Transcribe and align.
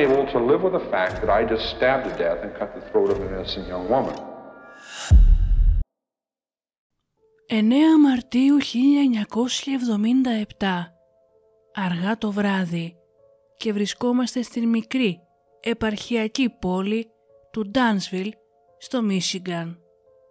Unable 0.00 0.24
to 0.32 0.38
live 0.50 0.62
with 0.62 0.74
the 0.80 0.86
fact 0.94 1.14
that 1.20 1.30
I 1.38 1.40
just 1.52 1.64
stabbed 1.74 2.04
to 2.08 2.12
death 2.24 2.40
and 2.44 2.50
cut 2.58 2.70
the 2.74 2.82
throat 2.90 3.08
of 3.10 3.16
an 3.20 3.28
innocent 3.34 3.66
young 3.68 3.86
woman. 3.88 4.16
9 7.48 8.00
Μαρτίου 8.00 8.56
1977 8.56 10.92
Αργά 11.74 12.18
το 12.18 12.32
βράδυ 12.32 12.96
και 13.56 13.72
βρισκόμαστε 13.72 14.42
στην 14.42 14.68
μικρή 14.68 15.20
επαρχιακή 15.60 16.48
πόλη 16.60 17.10
του 17.52 17.70
Ντάνσβιλ 17.70 18.32
στο 18.78 19.02
Μίσιγκαν. 19.02 19.78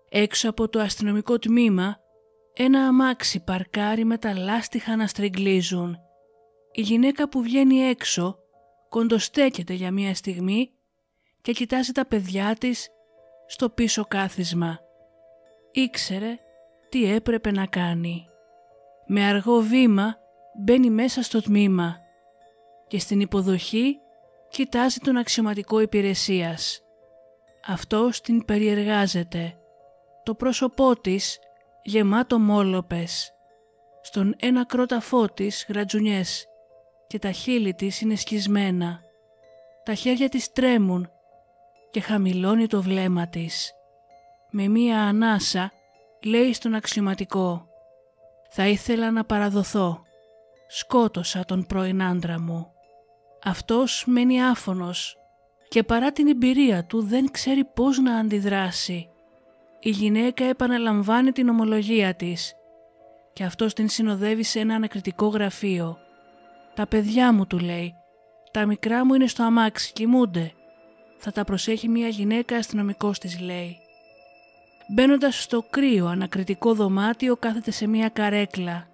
Έξω 0.09 0.50
από 0.50 0.70
το 0.70 0.80
αστυνομικό 0.80 1.40
τμήμα 1.40 1.97
ένα 2.53 2.88
αμάξι 2.88 3.44
παρκάρει 3.44 4.06
με 4.06 4.17
τα 4.17 4.38
λάστιχα 4.38 4.95
να 4.95 5.08
στριγκλίζουν. 5.08 5.97
Η 6.72 6.81
γυναίκα 6.81 7.30
που 7.30 7.42
βγαίνει 7.42 7.78
έξω 7.78 8.38
κοντοστέκεται 8.90 9.73
για 9.73 9.92
μία 9.92 10.16
στιγμή 10.16 10.72
και 11.42 11.52
κοιτάζει 11.52 11.92
τα 11.92 12.06
παιδιά 12.06 12.56
της 12.56 12.90
στο 13.48 13.69
πίσω 13.69 14.06
κάθισμα. 14.06 14.80
Ήξερε 15.72 16.38
τι 16.90 17.13
έπρεπε 17.13 17.52
να 17.52 17.66
κάνει. 17.66 18.25
Με 19.08 19.25
αργό 19.25 19.59
βήμα 19.62 20.18
μπαίνει 20.59 20.90
μέσα 20.90 21.22
στο 21.22 21.41
τμήμα 21.41 21.97
και 22.88 23.00
στην 23.00 23.19
υποδοχή 23.19 24.00
κοιτάζει 24.50 25.00
τον 25.00 25.18
αξιωματικό 25.18 25.80
υπηρεσίας. 25.80 26.81
Αυτός 27.68 28.22
την 28.22 28.46
περιεργάζεται. 28.46 29.53
Το 30.24 30.36
πρόσωπό 30.36 31.00
της 31.00 31.40
γεμάτο 31.84 32.40
μόλοπες. 32.40 33.34
Στον 34.02 34.36
ένα 34.40 34.66
κρόταφό 34.66 35.28
της 35.28 35.66
γρατζουνιές 35.69 36.49
και 37.09 37.20
τα 37.20 37.31
χείλη 37.31 37.74
της 37.74 38.02
είναι 38.02 38.16
σκισμένα. 38.16 39.02
Τα 39.84 39.94
χέρια 39.94 40.30
της 40.30 40.52
τρέμουν 40.52 41.09
και 41.92 42.02
χαμηλώνει 42.02 42.68
το 42.68 42.81
βλέμμα 42.81 43.28
της. 43.28 43.74
Με 44.52 44.68
μία 44.68 45.02
ανάσα 45.02 45.72
λέει 46.24 46.53
στον 46.53 46.74
αξιωματικό 46.74 47.68
«Θα 48.50 48.68
ήθελα 48.68 49.12
να 49.12 49.25
παραδοθώ. 49.25 50.02
Σκότωσα 50.68 51.46
τον 51.46 51.66
πρώην 51.66 52.03
άντρα 52.03 52.40
μου». 52.40 52.72
Αυτός 53.44 54.03
μένει 54.08 54.44
άφωνος 54.44 55.18
και 55.69 55.84
παρά 55.84 56.12
την 56.12 56.28
εμπειρία 56.28 56.86
του 56.86 57.02
δεν 57.02 57.31
ξέρει 57.31 57.66
πώς 57.66 57.98
να 57.98 58.16
αντιδράσει. 58.16 59.09
Η 59.80 59.90
γυναίκα 59.90 60.44
επαναλαμβάνει 60.44 61.31
την 61.31 61.50
ομολογία 61.50 62.16
της 62.16 62.53
και 63.34 63.44
αυτός 63.44 63.74
την 63.74 63.90
συνοδεύει 63.90 64.44
σε 64.44 64.59
ένα 64.59 64.75
ανακριτικό 64.75 65.28
γραφείο. 65.28 65.98
«Τα 66.79 66.88
παιδιά 66.88 67.34
μου» 67.34 67.47
του 67.47 67.59
λέει. 67.59 67.95
«Τα 68.51 68.66
μικρά 68.66 69.06
μου 69.06 69.13
είναι 69.13 69.28
στο 69.28 69.44
αμάξι, 69.44 69.94
κοιμούνται». 69.94 70.51
Θα 71.17 71.31
τα 71.31 71.44
προσέχει 71.44 71.88
μια 71.88 72.07
γυναίκα 72.07 72.56
αστυνομικός 72.56 73.19
της 73.19 73.40
λέει. 73.40 73.78
Μπαίνοντας 74.88 75.41
στο 75.41 75.66
κρύο 75.69 76.06
ανακριτικό 76.06 76.73
δωμάτιο 76.73 77.35
κάθεται 77.35 77.72
σε 77.72 77.88
μια 77.88 78.09
καρέκλα. 78.09 78.88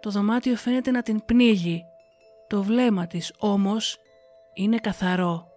Το 0.00 0.10
δωμάτιο 0.10 0.56
φαίνεται 0.56 0.90
να 0.90 1.02
την 1.02 1.24
πνίγει. 1.24 1.84
Το 2.46 2.62
βλέμμα 2.62 3.06
της 3.06 3.32
όμως 3.38 3.98
είναι 4.54 4.76
καθαρό. 4.76 5.48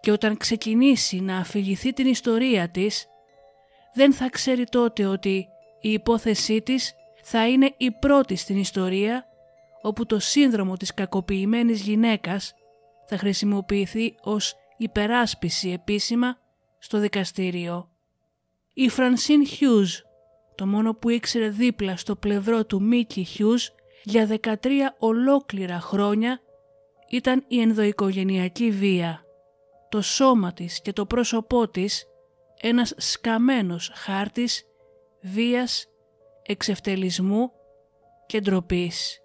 Και 0.00 0.10
όταν 0.10 0.36
ξεκινήσει 0.36 1.20
να 1.20 1.36
αφηγηθεί 1.36 1.92
την 1.92 2.06
ιστορία 2.06 2.68
της, 2.68 3.06
δεν 3.94 4.12
θα 4.12 4.28
ξέρει 4.30 4.64
τότε 4.64 5.06
ότι 5.06 5.48
η 5.80 5.92
υπόθεσή 5.92 6.62
της 6.62 6.94
θα 7.22 7.48
είναι 7.48 7.74
η 7.76 7.90
πρώτη 7.90 8.36
στην 8.36 8.56
ιστορία 8.56 9.29
όπου 9.82 10.06
το 10.06 10.18
σύνδρομο 10.18 10.76
της 10.76 10.94
κακοποιημένης 10.94 11.80
γυναίκας 11.80 12.54
θα 13.06 13.18
χρησιμοποιηθεί 13.18 14.14
ως 14.22 14.54
υπεράσπιση 14.76 15.70
επίσημα 15.70 16.38
στο 16.78 16.98
δικαστήριο. 16.98 17.90
Η 18.74 18.88
Φρανσίν 18.88 19.46
Χιούζ, 19.46 19.94
το 20.54 20.66
μόνο 20.66 20.94
που 20.94 21.08
ήξερε 21.08 21.48
δίπλα 21.48 21.96
στο 21.96 22.16
πλευρό 22.16 22.64
του 22.64 22.82
Μίκη 22.82 23.24
Χιούζ 23.24 23.66
για 24.02 24.38
13 24.42 24.54
ολόκληρα 24.98 25.80
χρόνια 25.80 26.40
ήταν 27.10 27.44
η 27.48 27.60
ενδοοικογενειακή 27.60 28.70
βία. 28.70 29.24
Το 29.88 30.00
σώμα 30.00 30.52
της 30.52 30.80
και 30.80 30.92
το 30.92 31.06
πρόσωπό 31.06 31.68
της 31.68 32.06
ένας 32.60 32.94
σκαμμένος 32.96 33.92
χάρτης 33.94 34.64
βίας, 35.22 35.86
εξευτελισμού 36.42 37.50
και 38.26 38.40
ντροπής. 38.40 39.20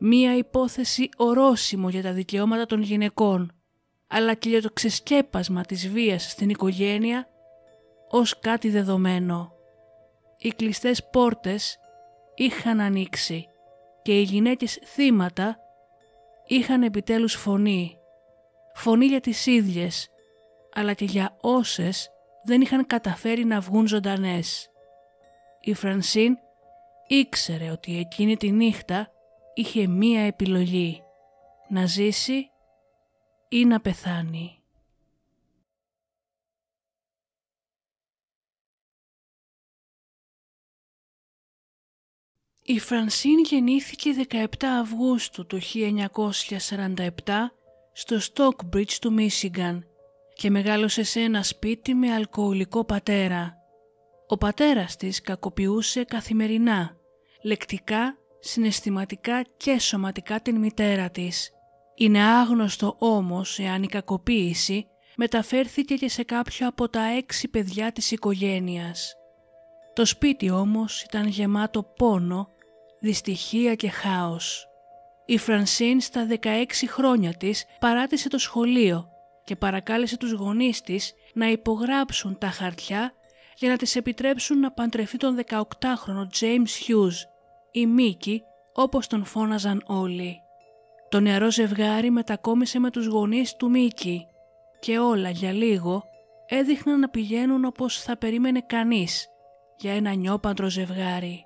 Μία 0.00 0.36
υπόθεση 0.36 1.08
ορόσημο 1.16 1.88
για 1.88 2.02
τα 2.02 2.12
δικαιώματα 2.12 2.66
των 2.66 2.82
γυναικών, 2.82 3.52
αλλά 4.06 4.34
και 4.34 4.48
για 4.48 4.62
το 4.62 4.70
ξεσκέπασμα 4.70 5.62
της 5.62 5.88
βίας 5.88 6.30
στην 6.30 6.48
οικογένεια 6.48 7.28
ως 8.08 8.38
κάτι 8.38 8.68
δεδομένο. 8.68 9.52
Οι 10.38 10.48
κλειστές 10.48 11.08
πόρτες 11.10 11.78
είχαν 12.34 12.80
ανοίξει 12.80 13.46
και 14.02 14.18
οι 14.18 14.22
γυναίκες 14.22 14.78
θύματα 14.84 15.58
είχαν 16.46 16.82
επιτέλους 16.82 17.34
φωνή. 17.34 17.98
Φωνή 18.74 19.06
για 19.06 19.20
τις 19.20 19.46
ίδιες, 19.46 20.08
αλλά 20.72 20.92
και 20.92 21.04
για 21.04 21.36
όσες 21.40 22.10
δεν 22.44 22.60
είχαν 22.60 22.86
καταφέρει 22.86 23.44
να 23.44 23.60
βγουν 23.60 23.86
ζωντανές. 23.86 24.70
Η 25.60 25.74
Φρανσίν 25.74 26.36
ήξερε 27.06 27.70
ότι 27.70 27.98
εκείνη 27.98 28.36
τη 28.36 28.50
νύχτα 28.50 29.10
είχε 29.58 29.86
μία 29.86 30.20
επιλογή, 30.20 31.02
να 31.68 31.86
ζήσει 31.86 32.50
ή 33.48 33.64
να 33.64 33.80
πεθάνει. 33.80 34.58
Η 42.62 42.78
Φρανσίν 42.78 43.38
γεννήθηκε 43.38 44.10
17 44.30 44.46
Αυγούστου 44.80 45.46
του 45.46 45.60
1947 45.74 47.08
στο 47.92 48.16
Stockbridge 48.32 48.92
του 49.00 49.12
Μίσιγκαν 49.12 49.86
και 50.34 50.50
μεγάλωσε 50.50 51.02
σε 51.02 51.20
ένα 51.20 51.42
σπίτι 51.42 51.94
με 51.94 52.12
αλκοολικό 52.12 52.84
πατέρα. 52.84 53.56
Ο 54.26 54.36
πατέρας 54.36 54.96
της 54.96 55.20
κακοποιούσε 55.20 56.04
καθημερινά, 56.04 56.96
λεκτικά, 57.42 58.18
συναισθηματικά 58.46 59.42
και 59.56 59.78
σωματικά 59.78 60.40
την 60.40 60.58
μητέρα 60.58 61.10
της. 61.10 61.50
Είναι 61.94 62.22
άγνωστο 62.22 62.96
όμως 62.98 63.58
εάν 63.58 63.82
η 63.82 63.86
κακοποίηση 63.86 64.86
μεταφέρθηκε 65.16 65.94
και 65.94 66.08
σε 66.08 66.22
κάποιο 66.22 66.66
από 66.66 66.88
τα 66.88 67.02
έξι 67.02 67.48
παιδιά 67.48 67.92
της 67.92 68.10
οικογένειας. 68.10 69.14
Το 69.92 70.04
σπίτι 70.04 70.50
όμως 70.50 71.02
ήταν 71.02 71.26
γεμάτο 71.26 71.82
πόνο, 71.82 72.48
δυστυχία 73.00 73.74
και 73.74 73.88
χάος. 73.88 74.68
Η 75.26 75.38
Φρανσίν 75.38 76.00
στα 76.00 76.26
16 76.42 76.64
χρόνια 76.86 77.34
της 77.34 77.64
παράτησε 77.80 78.28
το 78.28 78.38
σχολείο 78.38 79.08
και 79.44 79.56
παρακάλεσε 79.56 80.16
τους 80.16 80.32
γονείς 80.32 80.80
της 80.80 81.14
να 81.34 81.48
υπογράψουν 81.48 82.38
τα 82.38 82.46
χαρτιά 82.46 83.12
για 83.56 83.68
να 83.68 83.76
της 83.76 83.96
επιτρέψουν 83.96 84.60
να 84.60 84.72
παντρευτεί 84.72 85.16
τον 85.16 85.38
18χρονο 85.46 86.26
James 86.40 86.86
Hughes, 86.86 87.16
η 87.78 87.86
Μίκη 87.86 88.42
όπως 88.72 89.06
τον 89.06 89.24
φώναζαν 89.24 89.82
όλοι. 89.86 90.40
Το 91.08 91.20
νεαρό 91.20 91.50
ζευγάρι 91.50 92.10
μετακόμισε 92.10 92.78
με 92.78 92.90
τους 92.90 93.06
γονείς 93.06 93.56
του 93.56 93.70
Μίκη 93.70 94.26
και 94.80 94.98
όλα 94.98 95.30
για 95.30 95.52
λίγο 95.52 96.04
έδειχναν 96.46 97.00
να 97.00 97.08
πηγαίνουν 97.08 97.64
όπως 97.64 98.02
θα 98.02 98.16
περίμενε 98.16 98.60
κανείς 98.60 99.28
για 99.76 99.92
ένα 99.92 100.12
νιόπαντρο 100.12 100.70
ζευγάρι. 100.70 101.44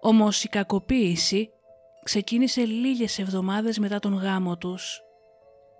Όμως 0.00 0.44
η 0.44 0.48
κακοποίηση 0.48 1.50
ξεκίνησε 2.02 2.64
λίγες 2.64 3.18
εβδομάδες 3.18 3.78
μετά 3.78 3.98
τον 3.98 4.14
γάμο 4.14 4.56
τους. 4.56 5.00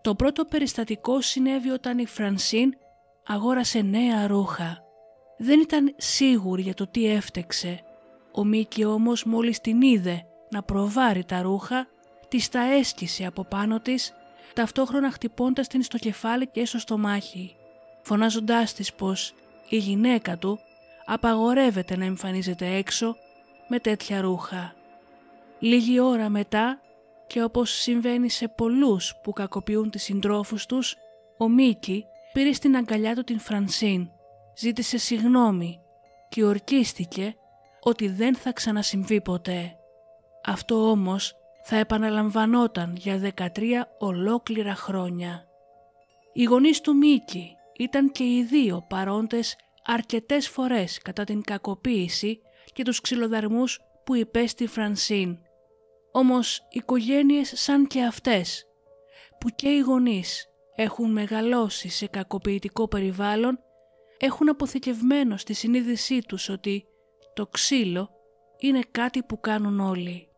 Το 0.00 0.14
πρώτο 0.14 0.44
περιστατικό 0.44 1.20
συνέβη 1.20 1.68
όταν 1.70 1.98
η 1.98 2.06
Φρανσίν 2.06 2.74
αγόρασε 3.26 3.82
νέα 3.82 4.26
ρούχα. 4.26 4.84
Δεν 5.38 5.60
ήταν 5.60 5.94
σίγουρη 5.96 6.62
για 6.62 6.74
το 6.74 6.86
τι 6.86 7.06
έφτεξε. 7.06 7.80
Ο 8.36 8.44
Μίκη 8.44 8.84
όμως 8.84 9.24
μόλις 9.24 9.60
την 9.60 9.82
είδε 9.82 10.26
να 10.50 10.62
προβάρει 10.62 11.24
τα 11.24 11.42
ρούχα, 11.42 11.86
της 12.28 12.48
τα 12.48 12.60
έσκησε 12.60 13.24
από 13.24 13.44
πάνω 13.44 13.80
της, 13.80 14.12
ταυτόχρονα 14.54 15.10
χτυπώντας 15.10 15.66
την 15.66 15.82
στο 15.82 15.98
κεφάλι 15.98 16.46
και 16.46 16.64
στο 16.64 16.78
στομάχι, 16.78 17.56
φωνάζοντάς 18.02 18.74
της 18.74 18.94
πως 18.94 19.34
η 19.68 19.76
γυναίκα 19.76 20.38
του 20.38 20.58
απαγορεύεται 21.04 21.96
να 21.96 22.04
εμφανίζεται 22.04 22.66
έξω 22.66 23.16
με 23.68 23.78
τέτοια 23.78 24.20
ρούχα. 24.20 24.74
Λίγη 25.58 26.00
ώρα 26.00 26.28
μετά 26.28 26.80
και 27.26 27.42
όπως 27.42 27.70
συμβαίνει 27.70 28.30
σε 28.30 28.48
πολλούς 28.48 29.14
που 29.22 29.32
κακοποιούν 29.32 29.90
τις 29.90 30.02
συντρόφους 30.02 30.66
τους, 30.66 30.96
ο 31.38 31.48
Μίκη 31.48 32.04
πήρε 32.32 32.52
στην 32.52 32.76
αγκαλιά 32.76 33.14
του 33.14 33.24
την 33.24 33.38
Φρανσίν, 33.38 34.10
ζήτησε 34.56 34.98
συγνώμη 34.98 35.80
και 36.28 36.44
ορκίστηκε 36.44 37.36
ότι 37.86 38.08
δεν 38.08 38.34
θα 38.34 38.52
ξανασυμβεί 38.52 39.20
ποτέ. 39.20 39.76
Αυτό 40.44 40.90
όμως 40.90 41.34
θα 41.64 41.76
επαναλαμβανόταν 41.76 42.96
για 42.96 43.32
13 43.36 43.48
ολόκληρα 43.98 44.74
χρόνια. 44.74 45.46
Οι 46.32 46.44
γονείς 46.44 46.80
του 46.80 46.96
Μίκη 46.96 47.56
ήταν 47.78 48.12
και 48.12 48.24
οι 48.24 48.42
δύο 48.42 48.84
παρόντες 48.88 49.56
αρκετές 49.84 50.48
φορές 50.48 50.98
κατά 50.98 51.24
την 51.24 51.42
κακοποίηση 51.42 52.40
και 52.72 52.82
τους 52.82 53.00
ξυλοδαρμούς 53.00 53.80
που 54.04 54.14
υπέστη 54.14 54.66
Φρανσίν. 54.66 55.38
Όμως 56.12 56.66
οικογένειες 56.70 57.52
σαν 57.54 57.86
και 57.86 58.02
αυτές, 58.02 58.66
που 59.40 59.48
και 59.48 59.68
οι 59.68 59.78
γονείς 59.78 60.46
έχουν 60.76 61.12
μεγαλώσει 61.12 61.88
σε 61.88 62.06
κακοποιητικό 62.06 62.88
περιβάλλον, 62.88 63.58
έχουν 64.18 64.48
αποθηκευμένο 64.48 65.36
στη 65.36 65.52
συνείδησή 65.52 66.18
τους 66.18 66.48
ότι 66.48 66.86
το 67.36 67.46
ξύλο 67.46 68.10
είναι 68.58 68.80
κάτι 68.90 69.22
που 69.22 69.40
κάνουν 69.40 69.80
όλοι. 69.80 70.28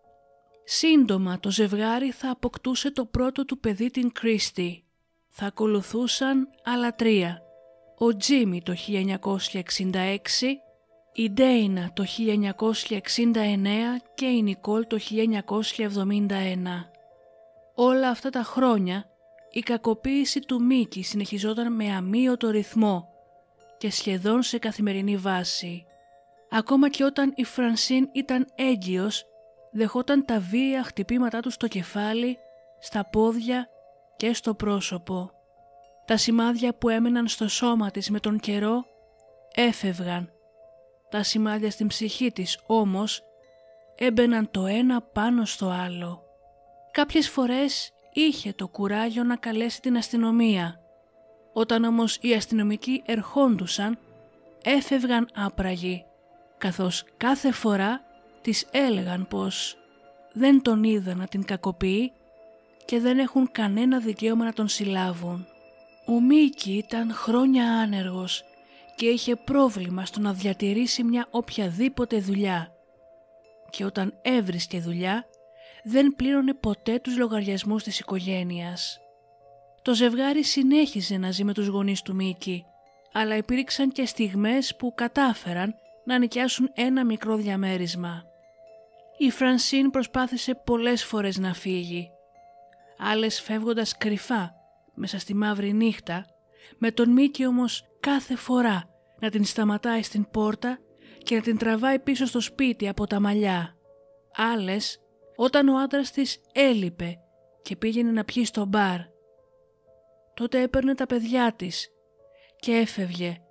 Σύντομα 0.64 1.40
το 1.40 1.50
ζευγάρι 1.50 2.10
θα 2.10 2.30
αποκτούσε 2.30 2.92
το 2.92 3.04
πρώτο 3.04 3.44
του 3.44 3.58
παιδί 3.58 3.90
την 3.90 4.12
Κρίστη. 4.12 4.84
Θα 5.28 5.46
ακολουθούσαν 5.46 6.48
άλλα 6.64 6.94
τρία. 6.94 7.42
Ο 7.98 8.16
Τζίμι 8.16 8.62
το 8.62 8.74
1966, 8.88 9.92
η 11.12 11.30
Ντέινα 11.30 11.92
το 11.92 12.04
1969 12.04 12.04
και 14.14 14.26
η 14.26 14.42
Νικόλ 14.42 14.86
το 14.86 14.98
1971. 15.10 16.26
Όλα 17.74 18.08
αυτά 18.08 18.30
τα 18.30 18.42
χρόνια 18.42 19.04
η 19.50 19.60
κακοποίηση 19.60 20.40
του 20.40 20.62
Μίκη 20.62 21.02
συνεχιζόταν 21.02 21.72
με 21.72 21.92
αμύωτο 21.92 22.50
ρυθμό 22.50 23.08
και 23.78 23.90
σχεδόν 23.90 24.42
σε 24.42 24.58
καθημερινή 24.58 25.16
βάση. 25.16 25.87
Ακόμα 26.50 26.88
και 26.88 27.04
όταν 27.04 27.32
η 27.36 27.44
Φρανσίν 27.44 28.08
ήταν 28.12 28.46
έγκυος 28.54 29.24
δεχόταν 29.70 30.24
τα 30.24 30.40
βία 30.40 30.84
χτυπήματά 30.84 31.40
του 31.40 31.50
στο 31.50 31.68
κεφάλι, 31.68 32.38
στα 32.78 33.04
πόδια 33.04 33.68
και 34.16 34.34
στο 34.34 34.54
πρόσωπο. 34.54 35.30
Τα 36.04 36.16
σημάδια 36.16 36.74
που 36.74 36.88
έμεναν 36.88 37.28
στο 37.28 37.48
σώμα 37.48 37.90
της 37.90 38.10
με 38.10 38.20
τον 38.20 38.38
καιρό 38.38 38.84
έφευγαν. 39.54 40.32
Τα 41.10 41.22
σημάδια 41.22 41.70
στην 41.70 41.86
ψυχή 41.86 42.32
της 42.32 42.58
όμως 42.66 43.22
έμπαιναν 43.94 44.50
το 44.50 44.66
ένα 44.66 45.02
πάνω 45.02 45.44
στο 45.44 45.68
άλλο. 45.68 46.22
Κάποιες 46.90 47.28
φορές 47.28 47.92
είχε 48.12 48.52
το 48.52 48.68
κουράγιο 48.68 49.24
να 49.24 49.36
καλέσει 49.36 49.80
την 49.80 49.96
αστυνομία. 49.96 50.80
Όταν 51.52 51.84
όμως 51.84 52.18
οι 52.20 52.34
αστυνομικοί 52.34 53.02
ερχόντουσαν 53.06 53.98
έφευγαν 54.62 55.28
άπραγοι 55.34 56.07
καθώς 56.58 57.04
κάθε 57.16 57.52
φορά 57.52 58.00
της 58.42 58.66
έλεγαν 58.70 59.26
πως 59.28 59.76
δεν 60.32 60.62
τον 60.62 60.84
είδα 60.84 61.14
να 61.14 61.26
την 61.26 61.44
κακοποιεί 61.44 62.12
και 62.84 63.00
δεν 63.00 63.18
έχουν 63.18 63.48
κανένα 63.52 63.98
δικαίωμα 63.98 64.44
να 64.44 64.52
τον 64.52 64.68
συλλάβουν. 64.68 65.46
Ο 66.06 66.20
Μίκη 66.20 66.72
ήταν 66.72 67.12
χρόνια 67.12 67.64
άνεργος 67.64 68.44
και 68.96 69.06
είχε 69.06 69.36
πρόβλημα 69.36 70.06
στο 70.06 70.20
να 70.20 70.32
διατηρήσει 70.32 71.02
μια 71.02 71.26
οποιαδήποτε 71.30 72.18
δουλειά. 72.18 72.72
Και 73.70 73.84
όταν 73.84 74.18
έβρισκε 74.22 74.80
δουλειά 74.80 75.24
δεν 75.84 76.14
πλήρωνε 76.16 76.54
ποτέ 76.54 76.98
τους 76.98 77.16
λογαριασμούς 77.16 77.82
της 77.82 77.98
οικογένειας. 77.98 79.00
Το 79.82 79.94
ζευγάρι 79.94 80.42
συνέχιζε 80.44 81.16
να 81.16 81.30
ζει 81.30 81.44
με 81.44 81.52
τους 81.52 81.66
γονείς 81.66 82.02
του 82.02 82.14
Μίκη, 82.14 82.64
αλλά 83.12 83.36
υπήρξαν 83.36 83.92
και 83.92 84.06
στιγμές 84.06 84.76
που 84.76 84.92
κατάφεραν 84.94 85.74
να 86.08 86.18
νοικιάσουν 86.18 86.70
ένα 86.74 87.04
μικρό 87.04 87.36
διαμέρισμα. 87.36 88.22
Η 89.18 89.30
Φρανσίν 89.30 89.90
προσπάθησε 89.90 90.54
πολλές 90.64 91.04
φορές 91.04 91.38
να 91.38 91.54
φύγει. 91.54 92.10
Άλλες 92.98 93.40
φεύγοντας 93.40 93.96
κρυφά, 93.96 94.54
μέσα 94.94 95.18
στη 95.18 95.34
μαύρη 95.34 95.72
νύχτα, 95.72 96.26
με 96.78 96.90
τον 96.90 97.10
Μίκη 97.10 97.46
όμως 97.46 97.84
κάθε 98.00 98.36
φορά 98.36 98.84
να 99.20 99.30
την 99.30 99.44
σταματάει 99.44 100.02
στην 100.02 100.30
πόρτα 100.30 100.78
και 101.18 101.34
να 101.34 101.40
την 101.40 101.58
τραβάει 101.58 101.98
πίσω 101.98 102.26
στο 102.26 102.40
σπίτι 102.40 102.88
από 102.88 103.06
τα 103.06 103.20
μαλλιά. 103.20 103.76
Άλλες 104.36 105.00
όταν 105.36 105.68
ο 105.68 105.78
άντρας 105.78 106.10
της 106.10 106.40
έλειπε 106.52 107.18
και 107.62 107.76
πήγαινε 107.76 108.10
να 108.10 108.24
πιει 108.24 108.44
στο 108.44 108.64
μπαρ. 108.64 108.98
Τότε 110.34 110.62
έπαιρνε 110.62 110.94
τα 110.94 111.06
παιδιά 111.06 111.52
της 111.56 111.88
και 112.56 112.72
έφευγε. 112.72 113.42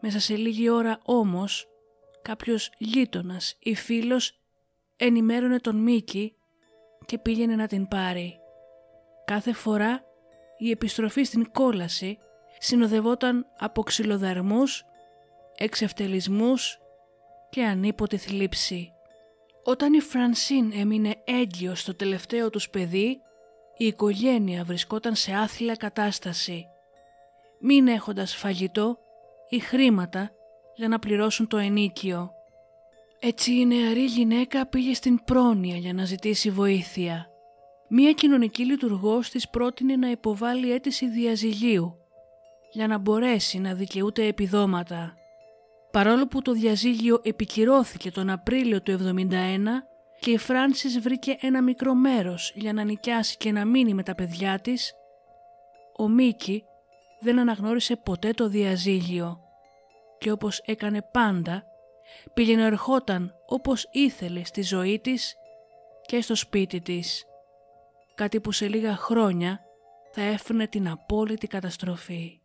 Μέσα 0.00 0.20
σε 0.20 0.36
λίγη 0.36 0.68
ώρα 0.68 0.98
όμως 1.04 1.68
κάποιος 2.22 2.70
γείτονας 2.78 3.56
ή 3.58 3.74
φίλος 3.74 4.40
ενημέρωνε 4.96 5.58
τον 5.58 5.76
Μίκη 5.76 6.34
και 7.06 7.18
πήγαινε 7.18 7.54
να 7.54 7.66
την 7.66 7.88
πάρει. 7.88 8.38
Κάθε 9.24 9.52
φορά 9.52 10.02
η 10.58 10.70
επιστροφή 10.70 11.22
στην 11.22 11.50
κόλαση 11.52 12.18
συνοδευόταν 12.58 13.46
από 13.58 13.82
ξυλοδαρμούς, 13.82 14.84
εξευτελισμούς 15.56 16.78
και 17.50 17.64
ανίποτη 17.64 18.16
θλίψη. 18.16 18.92
Όταν 19.64 19.92
η 19.92 20.00
Φρανσίν 20.00 20.72
έμεινε 20.74 21.14
έγκυος 21.24 21.80
στο 21.80 21.94
τελευταίο 21.94 22.50
τους 22.50 22.70
παιδί, 22.70 23.20
η 23.76 23.86
οικογένεια 23.86 24.64
βρισκόταν 24.64 25.14
σε 25.14 25.32
άθλια 25.32 25.74
κατάσταση, 25.74 26.66
μην 27.60 27.88
έχοντας 27.88 28.34
φαγητό 28.34 28.98
ή 29.48 29.58
χρήματα 29.58 30.30
για 30.74 30.88
να 30.88 30.98
πληρώσουν 30.98 31.46
το 31.46 31.56
ενίκιο. 31.56 32.30
Έτσι 33.20 33.52
η 33.52 33.66
νεαρή 33.66 34.04
γυναίκα 34.04 34.66
πήγε 34.66 34.94
στην 34.94 35.24
πρόνοια 35.24 35.76
για 35.76 35.92
να 35.92 36.04
ζητήσει 36.04 36.50
βοήθεια. 36.50 37.26
Μία 37.88 38.12
κοινωνική 38.12 38.64
λειτουργός 38.64 39.30
της 39.30 39.48
πρότεινε 39.48 39.96
να 39.96 40.10
υποβάλει 40.10 40.72
αίτηση 40.72 41.08
διαζυγίου 41.08 41.96
για 42.72 42.86
να 42.86 42.98
μπορέσει 42.98 43.58
να 43.58 43.74
δικαιούται 43.74 44.26
επιδόματα. 44.26 45.14
Παρόλο 45.90 46.26
που 46.26 46.42
το 46.42 46.52
διαζύγιο 46.52 47.20
επικυρώθηκε 47.22 48.10
τον 48.10 48.30
Απρίλιο 48.30 48.82
του 48.82 48.92
1971 48.92 49.30
και 50.20 50.30
η 50.30 50.38
Φράνσις 50.38 51.00
βρήκε 51.00 51.36
ένα 51.40 51.62
μικρό 51.62 51.94
μέρος 51.94 52.52
για 52.54 52.72
να 52.72 52.84
νοικιάσει 52.84 53.36
και 53.36 53.52
να 53.52 53.64
μείνει 53.64 53.94
με 53.94 54.02
τα 54.02 54.14
παιδιά 54.14 54.58
της, 54.60 54.92
ο 55.96 56.08
Μίκη 56.08 56.64
δεν 57.20 57.38
αναγνώρισε 57.38 57.96
ποτέ 57.96 58.30
το 58.30 58.48
διαζύγιο 58.48 59.40
και 60.18 60.30
όπως 60.30 60.62
έκανε 60.64 61.02
πάντα 61.12 61.64
πήγαινε 62.34 62.64
ερχόταν 62.64 63.34
όπως 63.46 63.88
ήθελε 63.92 64.44
στη 64.44 64.62
ζωή 64.62 65.00
της 65.00 65.34
και 66.06 66.20
στο 66.20 66.34
σπίτι 66.34 66.80
της. 66.80 67.24
Κάτι 68.14 68.40
που 68.40 68.52
σε 68.52 68.68
λίγα 68.68 68.96
χρόνια 68.96 69.60
θα 70.12 70.22
έφερνε 70.22 70.66
την 70.66 70.88
απόλυτη 70.88 71.46
καταστροφή. 71.46 72.40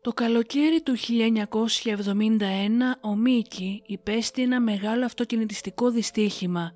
Το 0.00 0.12
καλοκαίρι 0.12 0.82
του 0.82 0.96
1971 0.98 2.40
ο 3.00 3.14
Μίκη 3.14 3.82
υπέστη 3.86 4.42
ένα 4.42 4.60
μεγάλο 4.60 5.04
αυτοκινητιστικό 5.04 5.90
δυστύχημα 5.90 6.72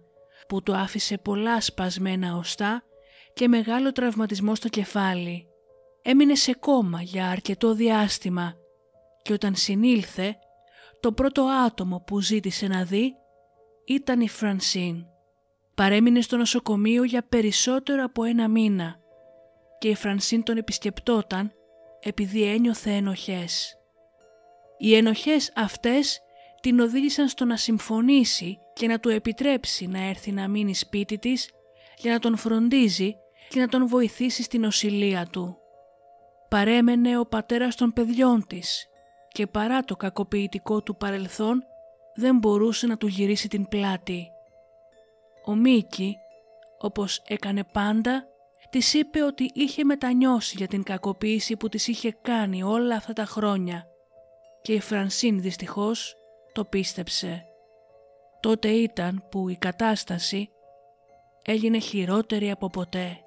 που 0.48 0.62
του 0.62 0.76
άφησε 0.76 1.18
πολλά 1.18 1.60
σπασμένα 1.60 2.36
οστά 2.36 2.82
και 3.36 3.48
μεγάλο 3.48 3.92
τραυματισμό 3.92 4.54
στο 4.54 4.68
κεφάλι. 4.68 5.46
Έμεινε 6.02 6.34
σε 6.34 6.52
κόμμα 6.52 7.02
για 7.02 7.28
αρκετό 7.28 7.74
διάστημα 7.74 8.54
και 9.22 9.32
όταν 9.32 9.54
συνήλθε 9.54 10.36
το 11.00 11.12
πρώτο 11.12 11.42
άτομο 11.42 12.02
που 12.06 12.20
ζήτησε 12.20 12.66
να 12.66 12.84
δει 12.84 13.14
ήταν 13.84 14.20
η 14.20 14.28
Φρανσίν. 14.28 15.04
Παρέμεινε 15.74 16.20
στο 16.20 16.36
νοσοκομείο 16.36 17.04
για 17.04 17.26
περισσότερο 17.28 18.04
από 18.04 18.24
ένα 18.24 18.48
μήνα 18.48 18.96
και 19.78 19.88
η 19.88 19.94
Φρανσίν 19.94 20.42
τον 20.42 20.56
επισκεπτόταν 20.56 21.52
επειδή 22.00 22.42
ένιωθε 22.42 22.90
ενοχές. 22.90 23.76
Οι 24.78 24.94
ενοχές 24.94 25.52
αυτές 25.56 26.20
την 26.60 26.80
οδήγησαν 26.80 27.28
στο 27.28 27.44
να 27.44 27.56
συμφωνήσει 27.56 28.58
και 28.72 28.86
να 28.86 29.00
του 29.00 29.08
επιτρέψει 29.08 29.86
να 29.86 30.08
έρθει 30.08 30.32
να 30.32 30.48
μείνει 30.48 30.74
σπίτι 30.74 31.18
της 31.18 31.50
για 31.96 32.12
να 32.12 32.18
τον 32.18 32.36
φροντίζει 32.36 33.16
και 33.48 33.60
να 33.60 33.68
τον 33.68 33.88
βοηθήσει 33.88 34.42
στην 34.42 34.64
οσυλία 34.64 35.26
του. 35.30 35.56
Παρέμενε 36.48 37.18
ο 37.18 37.26
πατέρας 37.26 37.74
των 37.74 37.92
παιδιών 37.92 38.46
της 38.46 38.86
και 39.28 39.46
παρά 39.46 39.82
το 39.82 39.96
κακοποιητικό 39.96 40.82
του 40.82 40.96
παρελθόν 40.96 41.62
δεν 42.14 42.38
μπορούσε 42.38 42.86
να 42.86 42.96
του 42.96 43.06
γυρίσει 43.06 43.48
την 43.48 43.68
πλάτη. 43.68 44.30
Ο 45.44 45.54
Μίκη, 45.54 46.16
όπως 46.78 47.22
έκανε 47.26 47.64
πάντα, 47.64 48.26
της 48.70 48.94
είπε 48.94 49.22
ότι 49.22 49.50
είχε 49.54 49.84
μετανιώσει 49.84 50.54
για 50.56 50.66
την 50.66 50.82
κακοποίηση 50.82 51.56
που 51.56 51.68
της 51.68 51.88
είχε 51.88 52.16
κάνει 52.22 52.62
όλα 52.62 52.96
αυτά 52.96 53.12
τα 53.12 53.24
χρόνια 53.24 53.86
και 54.62 54.72
η 54.72 54.80
Φρανσίν 54.80 55.40
δυστυχώς 55.40 56.16
το 56.52 56.64
πίστεψε. 56.64 57.46
Τότε 58.40 58.68
ήταν 58.68 59.26
που 59.30 59.48
η 59.48 59.56
κατάσταση 59.56 60.50
έγινε 61.44 61.78
χειρότερη 61.78 62.50
από 62.50 62.70
ποτέ. 62.70 63.20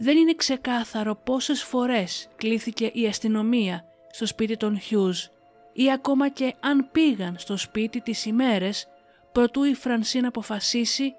Δεν 0.00 0.16
είναι 0.16 0.34
ξεκάθαρο 0.34 1.14
πόσες 1.14 1.62
φορές 1.62 2.28
κλήθηκε 2.36 2.90
η 2.92 3.06
αστυνομία 3.06 3.84
στο 4.10 4.26
σπίτι 4.26 4.56
των 4.56 4.80
Χιούς 4.80 5.30
ή 5.72 5.92
ακόμα 5.92 6.28
και 6.28 6.54
αν 6.60 6.88
πήγαν 6.92 7.34
στο 7.38 7.56
σπίτι 7.56 8.00
τις 8.00 8.26
ημέρες 8.26 8.88
προτού 9.32 9.64
η 9.64 9.74
Φρανσίν 9.74 10.26
αποφασίσει 10.26 11.14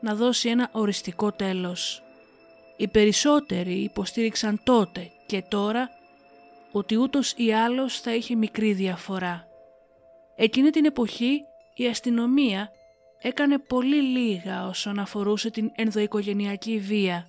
να 0.00 0.14
δώσει 0.14 0.48
ένα 0.48 0.68
οριστικό 0.72 1.32
τέλος. 1.32 2.02
Οι 2.76 2.88
περισσότεροι 2.88 3.74
υποστήριξαν 3.74 4.60
τότε 4.64 5.10
και 5.26 5.44
τώρα 5.48 5.88
ότι 6.72 6.96
ούτως 6.96 7.34
ή 7.36 7.52
άλλως 7.52 8.00
θα 8.00 8.14
είχε 8.14 8.34
μικρή 8.34 8.72
διαφορά. 8.72 9.46
Εκείνη 10.36 10.70
την 10.70 10.84
εποχή 10.84 11.40
η 11.74 11.86
αστυνομία 11.86 12.70
έκανε 13.18 13.58
πολύ 13.58 14.02
λίγα 14.02 14.66
όσον 14.66 14.98
αφορούσε 14.98 15.50
την 15.50 15.70
ενδοοικογενειακή 15.74 16.78
βία, 16.78 17.26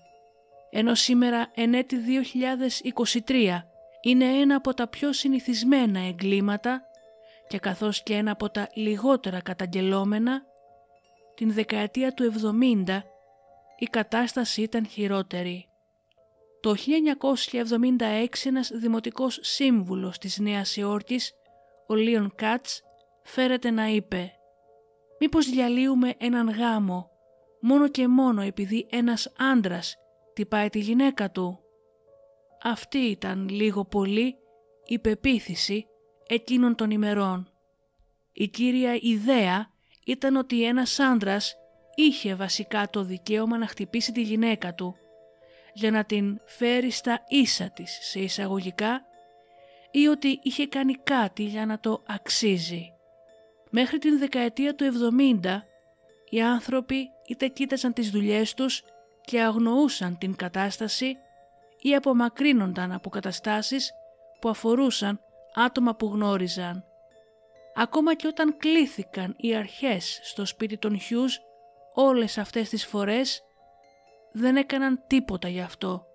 ενώ 0.75 0.95
σήμερα 0.95 1.51
εν 1.53 1.73
έτη 1.73 1.97
2023 3.25 3.61
είναι 4.01 4.25
ένα 4.25 4.55
από 4.55 4.73
τα 4.73 4.87
πιο 4.87 5.13
συνηθισμένα 5.13 5.99
εγκλήματα 5.99 6.81
και 7.47 7.59
καθώς 7.59 8.03
και 8.03 8.13
ένα 8.13 8.31
από 8.31 8.49
τα 8.49 8.69
λιγότερα 8.73 9.41
καταγγελόμενα, 9.41 10.41
την 11.35 11.53
δεκαετία 11.53 12.13
του 12.13 12.33
70 12.85 13.01
η 13.77 13.85
κατάσταση 13.85 14.61
ήταν 14.61 14.87
χειρότερη. 14.87 15.67
Το 16.61 16.75
1976 16.75 18.25
ένας 18.43 18.71
δημοτικός 18.73 19.39
σύμβουλος 19.41 20.17
της 20.17 20.39
Νέας 20.39 20.77
Υόρκης, 20.77 21.33
ο 21.87 21.95
Λίον 21.95 22.33
Κάτς, 22.35 22.81
φέρεται 23.23 23.71
να 23.71 23.87
είπε 23.87 24.31
«Μήπως 25.19 25.49
διαλύουμε 25.49 26.13
έναν 26.17 26.49
γάμο 26.49 27.09
μόνο 27.61 27.87
και 27.87 28.07
μόνο 28.07 28.41
επειδή 28.41 28.87
ένας 28.91 29.33
άντρας 29.37 29.97
τυπάει 30.33 30.69
τη 30.69 30.79
γυναίκα 30.79 31.31
του». 31.31 31.59
Αυτή 32.63 32.97
ήταν 32.97 33.49
λίγο 33.49 33.85
πολύ 33.85 34.35
η 34.85 34.99
πεποίθηση 34.99 35.85
εκείνων 36.27 36.75
των 36.75 36.91
ημερών. 36.91 37.51
Η 38.33 38.47
κύρια 38.47 38.97
ιδέα 39.01 39.71
ήταν 40.05 40.35
ότι 40.35 40.63
ένας 40.63 40.99
άντρας 40.99 41.55
είχε 41.95 42.35
βασικά 42.35 42.89
το 42.89 43.03
δικαίωμα 43.03 43.57
να 43.57 43.67
χτυπήσει 43.67 44.11
τη 44.11 44.21
γυναίκα 44.21 44.73
του 44.73 44.95
για 45.73 45.91
να 45.91 46.05
την 46.05 46.39
φέρει 46.45 46.89
στα 46.89 47.23
ίσα 47.27 47.69
της 47.69 47.99
σε 48.01 48.19
εισαγωγικά 48.19 49.01
ή 49.91 50.07
ότι 50.07 50.39
είχε 50.43 50.67
κάνει 50.67 50.93
κάτι 50.93 51.43
για 51.43 51.65
να 51.65 51.79
το 51.79 52.03
αξίζει. 52.07 52.93
Μέχρι 53.69 53.97
την 53.97 54.19
δεκαετία 54.19 54.75
του 54.75 54.85
70 55.43 55.61
οι 56.29 56.41
άνθρωποι 56.41 57.09
είτε 57.27 57.47
κοίταζαν 57.47 57.93
τις 57.93 58.09
δουλειές 58.09 58.53
τους 58.53 58.83
και 59.25 59.41
αγνοούσαν 59.41 60.17
την 60.17 60.35
κατάσταση 60.35 61.17
ή 61.81 61.95
απομακρύνονταν 61.95 62.91
από 62.91 63.09
καταστάσεις 63.09 63.91
που 64.39 64.49
αφορούσαν 64.49 65.19
άτομα 65.53 65.95
που 65.95 66.07
γνώριζαν. 66.07 66.85
Ακόμα 67.75 68.15
και 68.15 68.27
όταν 68.27 68.57
κλήθηκαν 68.57 69.35
οι 69.37 69.55
αρχές 69.55 70.19
στο 70.23 70.45
σπίτι 70.45 70.77
των 70.77 70.99
Χιούς 70.99 71.39
όλες 71.93 72.37
αυτές 72.37 72.69
τις 72.69 72.85
φορές 72.85 73.43
δεν 74.31 74.55
έκαναν 74.55 75.03
τίποτα 75.07 75.47
γι' 75.47 75.61
αυτό, 75.61 76.05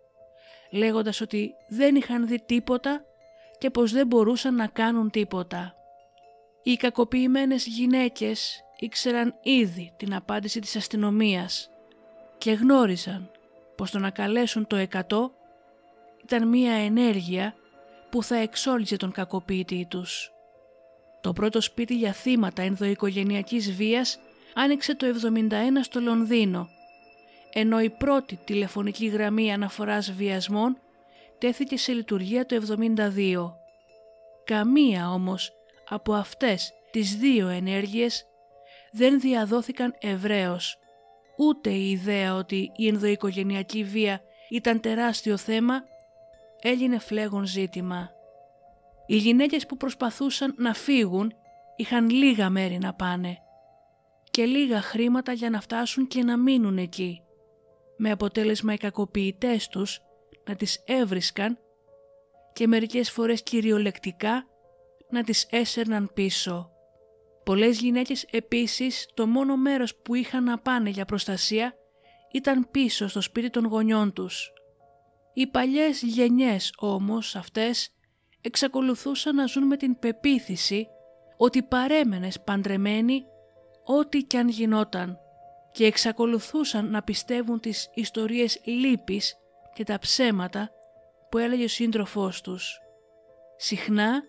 λέγοντας 0.70 1.20
ότι 1.20 1.54
δεν 1.68 1.94
είχαν 1.94 2.26
δει 2.26 2.42
τίποτα 2.46 3.04
και 3.58 3.70
πως 3.70 3.92
δεν 3.92 4.06
μπορούσαν 4.06 4.54
να 4.54 4.66
κάνουν 4.66 5.10
τίποτα. 5.10 5.74
Οι 6.62 6.76
κακοποιημένες 6.76 7.66
γυναίκες 7.66 8.62
ήξεραν 8.78 9.38
ήδη 9.42 9.92
την 9.96 10.14
απάντηση 10.14 10.60
της 10.60 10.76
αστυνομίας 10.76 11.70
και 12.38 12.52
γνώριζαν 12.52 13.30
πως 13.76 13.90
το 13.90 13.98
να 13.98 14.10
καλέσουν 14.10 14.66
το 14.66 14.86
100 14.90 15.00
ήταν 16.22 16.48
μία 16.48 16.72
ενέργεια 16.72 17.54
που 18.10 18.22
θα 18.22 18.36
εξόλυζε 18.36 18.96
τον 18.96 19.12
κακοποιητή 19.12 19.86
τους. 19.90 20.32
Το 21.20 21.32
πρώτο 21.32 21.60
σπίτι 21.60 21.94
για 21.94 22.12
θύματα 22.12 22.62
ενδοοικογενειακής 22.62 23.72
βίας 23.72 24.18
άνοιξε 24.54 24.94
το 24.94 25.06
71 25.06 25.52
στο 25.80 26.00
Λονδίνο, 26.00 26.68
ενώ 27.52 27.80
η 27.80 27.90
πρώτη 27.90 28.38
τηλεφωνική 28.44 29.06
γραμμή 29.06 29.52
αναφοράς 29.52 30.12
βιασμών 30.12 30.78
τέθηκε 31.38 31.76
σε 31.76 31.92
λειτουργία 31.92 32.46
το 32.46 32.56
72. 32.56 33.52
Καμία 34.44 35.10
όμως 35.10 35.52
από 35.88 36.12
αυτές 36.14 36.72
τις 36.90 37.16
δύο 37.16 37.48
ενέργειες 37.48 38.26
δεν 38.92 39.20
διαδόθηκαν 39.20 39.94
ευρέως, 40.00 40.78
ούτε 41.38 41.70
η 41.70 41.90
ιδέα 41.90 42.34
ότι 42.34 42.70
η 42.76 42.88
ενδοοικογενειακή 42.88 43.84
βία 43.84 44.20
ήταν 44.50 44.80
τεράστιο 44.80 45.36
θέμα 45.36 45.82
έγινε 46.60 46.98
φλέγον 46.98 47.46
ζήτημα. 47.46 48.10
Οι 49.06 49.16
γυναίκες 49.16 49.66
που 49.66 49.76
προσπαθούσαν 49.76 50.54
να 50.58 50.74
φύγουν 50.74 51.32
είχαν 51.76 52.10
λίγα 52.10 52.50
μέρη 52.50 52.78
να 52.78 52.94
πάνε 52.94 53.38
και 54.30 54.44
λίγα 54.44 54.80
χρήματα 54.82 55.32
για 55.32 55.50
να 55.50 55.60
φτάσουν 55.60 56.06
και 56.06 56.22
να 56.22 56.36
μείνουν 56.36 56.78
εκεί, 56.78 57.22
με 57.96 58.10
αποτέλεσμα 58.10 58.72
οι 58.72 58.76
κακοποιητές 58.76 59.68
τους 59.68 60.00
να 60.46 60.56
τις 60.56 60.82
έβρισκαν 60.86 61.58
και 62.52 62.66
μερικές 62.66 63.10
φορές 63.10 63.42
κυριολεκτικά 63.42 64.46
να 65.10 65.22
τις 65.22 65.46
έσερναν 65.50 66.10
πίσω. 66.14 66.70
Πολλές 67.48 67.80
γυναίκες 67.80 68.26
επίσης 68.30 69.08
το 69.14 69.26
μόνο 69.26 69.56
μέρος 69.56 69.96
που 69.96 70.14
είχαν 70.14 70.44
να 70.44 70.58
πάνε 70.58 70.90
για 70.90 71.04
προστασία 71.04 71.74
ήταν 72.32 72.68
πίσω 72.70 73.08
στο 73.08 73.20
σπίτι 73.20 73.50
των 73.50 73.64
γονιών 73.66 74.12
τους. 74.12 74.52
Οι 75.32 75.46
παλιές 75.46 76.02
γενιές 76.02 76.72
όμως 76.78 77.36
αυτές 77.36 77.90
εξακολουθούσαν 78.40 79.34
να 79.34 79.46
ζουν 79.46 79.66
με 79.66 79.76
την 79.76 79.98
πεποίθηση 79.98 80.86
ότι 81.36 81.62
παρέμενες 81.62 82.40
παντρεμένοι 82.40 83.24
ό,τι 83.84 84.22
κι 84.22 84.36
αν 84.36 84.48
γινόταν 84.48 85.18
και 85.72 85.84
εξακολουθούσαν 85.84 86.90
να 86.90 87.02
πιστεύουν 87.02 87.60
τις 87.60 87.90
ιστορίες 87.94 88.60
λύπης 88.64 89.36
και 89.74 89.84
τα 89.84 89.98
ψέματα 89.98 90.70
που 91.30 91.38
έλεγε 91.38 91.64
ο 91.64 91.68
σύντροφός 91.68 92.40
τους. 92.40 92.78
Συχνά 93.56 94.22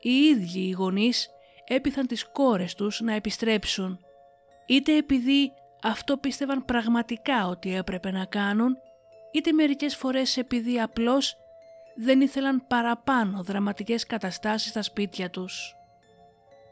οι 0.00 0.10
ίδιοι 0.10 0.60
οι 0.60 0.70
γονείς 0.70 1.30
έπιθαν 1.74 2.06
τις 2.06 2.28
κόρες 2.32 2.74
τους 2.74 3.00
να 3.00 3.14
επιστρέψουν, 3.14 3.98
είτε 4.66 4.96
επειδή 4.96 5.52
αυτό 5.82 6.16
πίστευαν 6.16 6.64
πραγματικά 6.64 7.46
ότι 7.46 7.74
έπρεπε 7.74 8.10
να 8.10 8.24
κάνουν, 8.24 8.76
είτε 9.32 9.52
μερικές 9.52 9.96
φορές 9.96 10.36
επειδή 10.36 10.80
απλώς 10.80 11.36
δεν 11.96 12.20
ήθελαν 12.20 12.66
παραπάνω 12.66 13.42
δραματικές 13.42 14.06
καταστάσεις 14.06 14.70
στα 14.70 14.82
σπίτια 14.82 15.30
τους. 15.30 15.74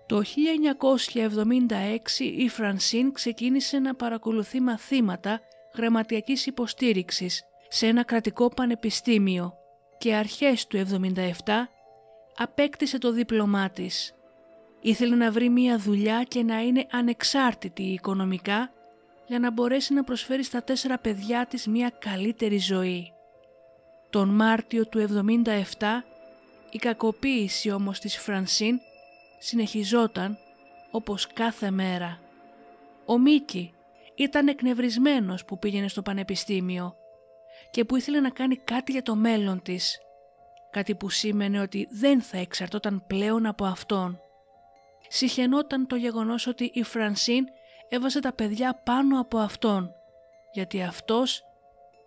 Το 0.07 0.23
1976 0.23 2.19
η 2.19 2.49
Φρανσίν 2.49 3.13
ξεκίνησε 3.13 3.79
να 3.79 3.95
παρακολουθεί 3.95 4.61
μαθήματα 4.61 5.41
γραμματιακής 5.77 6.47
υποστήριξης 6.47 7.43
σε 7.69 7.87
ένα 7.87 8.05
κρατικό 8.05 8.49
πανεπιστήμιο 8.49 9.55
και 9.99 10.15
αρχές 10.15 10.67
του 10.67 10.77
77 10.77 11.33
απέκτησε 12.37 12.99
το 12.99 13.13
δίπλωμά 13.13 13.71
της. 13.71 14.18
Ήθελε 14.81 15.17
να 15.17 15.31
βρει 15.31 15.49
μία 15.49 15.79
δουλειά 15.79 16.23
και 16.23 16.43
να 16.43 16.61
είναι 16.61 16.87
ανεξάρτητη 16.91 17.83
οικονομικά 17.83 18.73
για 19.27 19.39
να 19.39 19.51
μπορέσει 19.51 19.95
να 19.95 20.05
προσφέρει 20.05 20.43
στα 20.43 20.63
τέσσερα 20.63 20.99
παιδιά 20.99 21.47
της 21.47 21.67
μία 21.67 21.93
καλύτερη 21.99 22.59
ζωή. 22.59 23.13
Τον 24.11 24.29
Μάρτιο 24.29 24.87
του 24.87 25.07
77 25.79 26.03
η 26.71 26.79
κακοποίηση 26.79 27.71
όμως 27.71 27.99
της 27.99 28.19
Φρανσίν 28.19 28.81
συνεχιζόταν 29.39 30.39
όπως 30.91 31.27
κάθε 31.27 31.71
μέρα. 31.71 32.21
Ο 33.07 33.19
Μίκη 33.19 33.73
ήταν 34.15 34.49
εκνευρισμένος 34.49 35.45
που 35.45 35.59
πήγαινε 35.59 35.89
στο 35.89 36.03
πανεπιστήμιο 36.03 36.97
και 37.71 37.85
που 37.85 37.97
ήθελε 37.97 38.21
να 38.21 38.31
κάνει 38.31 38.57
κάτι 38.57 38.93
για 38.93 39.03
το 39.03 39.15
μέλλον 39.15 39.63
της, 39.63 39.99
κάτι 40.71 40.95
που 40.95 41.11
σήμαινε 41.11 41.61
ότι 41.61 41.89
δεν 41.91 42.23
θα 42.23 42.39
εξαρτώταν 42.39 43.05
πλέον 43.07 43.47
από 43.47 43.65
αυτόν. 43.65 44.21
Συχαινόταν 45.09 45.87
το 45.87 45.97
γεγονός 45.97 46.47
ότι 46.47 46.71
η 46.75 46.83
Φρανσίν 46.83 47.45
έβαζε 47.89 48.21
τα 48.21 48.33
παιδιά 48.33 48.83
πάνω 48.85 49.21
από 49.21 49.39
αυτόν, 49.39 49.91
γιατί 50.53 50.83
αυτός 50.83 51.43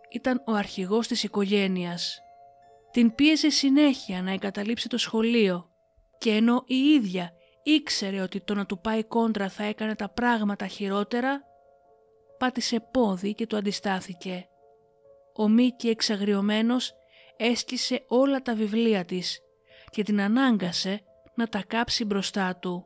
ήταν 0.09 0.43
ο 0.45 0.51
αρχηγός 0.53 1.07
της 1.07 1.23
οικογένειας. 1.23 2.21
Την 2.91 3.15
πίεζε 3.15 3.49
συνέχεια 3.49 4.21
να 4.21 4.31
εγκαταλείψει 4.31 4.89
το 4.89 4.97
σχολείο 4.97 5.69
και 6.17 6.31
ενώ 6.31 6.63
η 6.65 6.75
ίδια 6.75 7.33
ήξερε 7.63 8.21
ότι 8.21 8.41
το 8.41 8.53
να 8.53 8.65
του 8.65 8.79
πάει 8.79 9.03
κόντρα 9.03 9.49
θα 9.49 9.63
έκανε 9.63 9.95
τα 9.95 10.09
πράγματα 10.09 10.67
χειρότερα, 10.67 11.43
πάτησε 12.37 12.79
πόδι 12.91 13.33
και 13.33 13.47
του 13.47 13.57
αντιστάθηκε. 13.57 14.45
Ο 15.33 15.47
Μίκη 15.47 15.89
εξαγριωμένος 15.89 16.93
έσκησε 17.37 18.03
όλα 18.07 18.41
τα 18.41 18.55
βιβλία 18.55 19.05
της 19.05 19.39
και 19.89 20.03
την 20.03 20.21
ανάγκασε 20.21 21.01
να 21.35 21.47
τα 21.47 21.63
κάψει 21.67 22.05
μπροστά 22.05 22.55
του. 22.55 22.85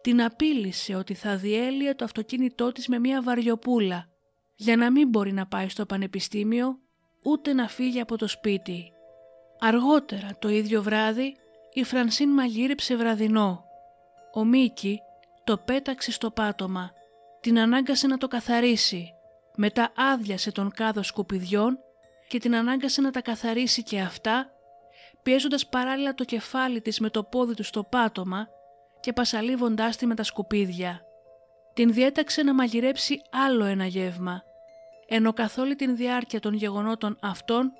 Την 0.00 0.22
απείλησε 0.22 0.94
ότι 0.94 1.14
θα 1.14 1.36
διέλυε 1.36 1.94
το 1.94 2.04
αυτοκίνητό 2.04 2.72
της 2.72 2.88
με 2.88 2.98
μια 2.98 3.22
βαριοπούλα 3.22 4.08
για 4.56 4.76
να 4.76 4.90
μην 4.90 5.08
μπορεί 5.08 5.32
να 5.32 5.46
πάει 5.46 5.68
στο 5.68 5.86
πανεπιστήμιο 5.86 6.78
ούτε 7.22 7.52
να 7.52 7.68
φύγει 7.68 8.00
από 8.00 8.16
το 8.16 8.28
σπίτι. 8.28 8.92
Αργότερα 9.60 10.28
το 10.38 10.48
ίδιο 10.48 10.82
βράδυ 10.82 11.36
η 11.72 11.84
Φρανσίν 11.84 12.28
μαγείρεψε 12.28 12.96
βραδινό. 12.96 13.64
Ο 14.34 14.44
Μίκη 14.44 15.00
το 15.44 15.56
πέταξε 15.56 16.12
στο 16.12 16.30
πάτωμα, 16.30 16.92
την 17.40 17.58
ανάγκασε 17.58 18.06
να 18.06 18.18
το 18.18 18.28
καθαρίσει, 18.28 19.14
μετά 19.56 19.92
άδειασε 19.96 20.52
τον 20.52 20.70
κάδο 20.70 21.02
σκουπιδιών 21.02 21.78
και 22.28 22.38
την 22.38 22.54
ανάγκασε 22.54 23.00
να 23.00 23.10
τα 23.10 23.20
καθαρίσει 23.20 23.82
και 23.82 24.00
αυτά, 24.00 24.50
πιέζοντας 25.22 25.68
παράλληλα 25.68 26.14
το 26.14 26.24
κεφάλι 26.24 26.80
της 26.80 27.00
με 27.00 27.10
το 27.10 27.22
πόδι 27.22 27.54
του 27.54 27.64
στο 27.64 27.84
πάτωμα 27.84 28.48
και 29.00 29.12
πασαλίβοντάς 29.12 29.96
τη 29.96 30.06
με 30.06 30.14
τα 30.14 30.22
σκουπίδια. 30.22 31.00
Την 31.74 31.92
διέταξε 31.92 32.42
να 32.42 32.54
μαγειρέψει 32.54 33.22
άλλο 33.30 33.64
ένα 33.64 33.86
γεύμα, 33.86 34.42
ενώ 35.08 35.32
καθ' 35.32 35.58
όλη 35.58 35.74
την 35.74 35.96
διάρκεια 35.96 36.40
των 36.40 36.54
γεγονότων 36.54 37.16
αυτών 37.20 37.72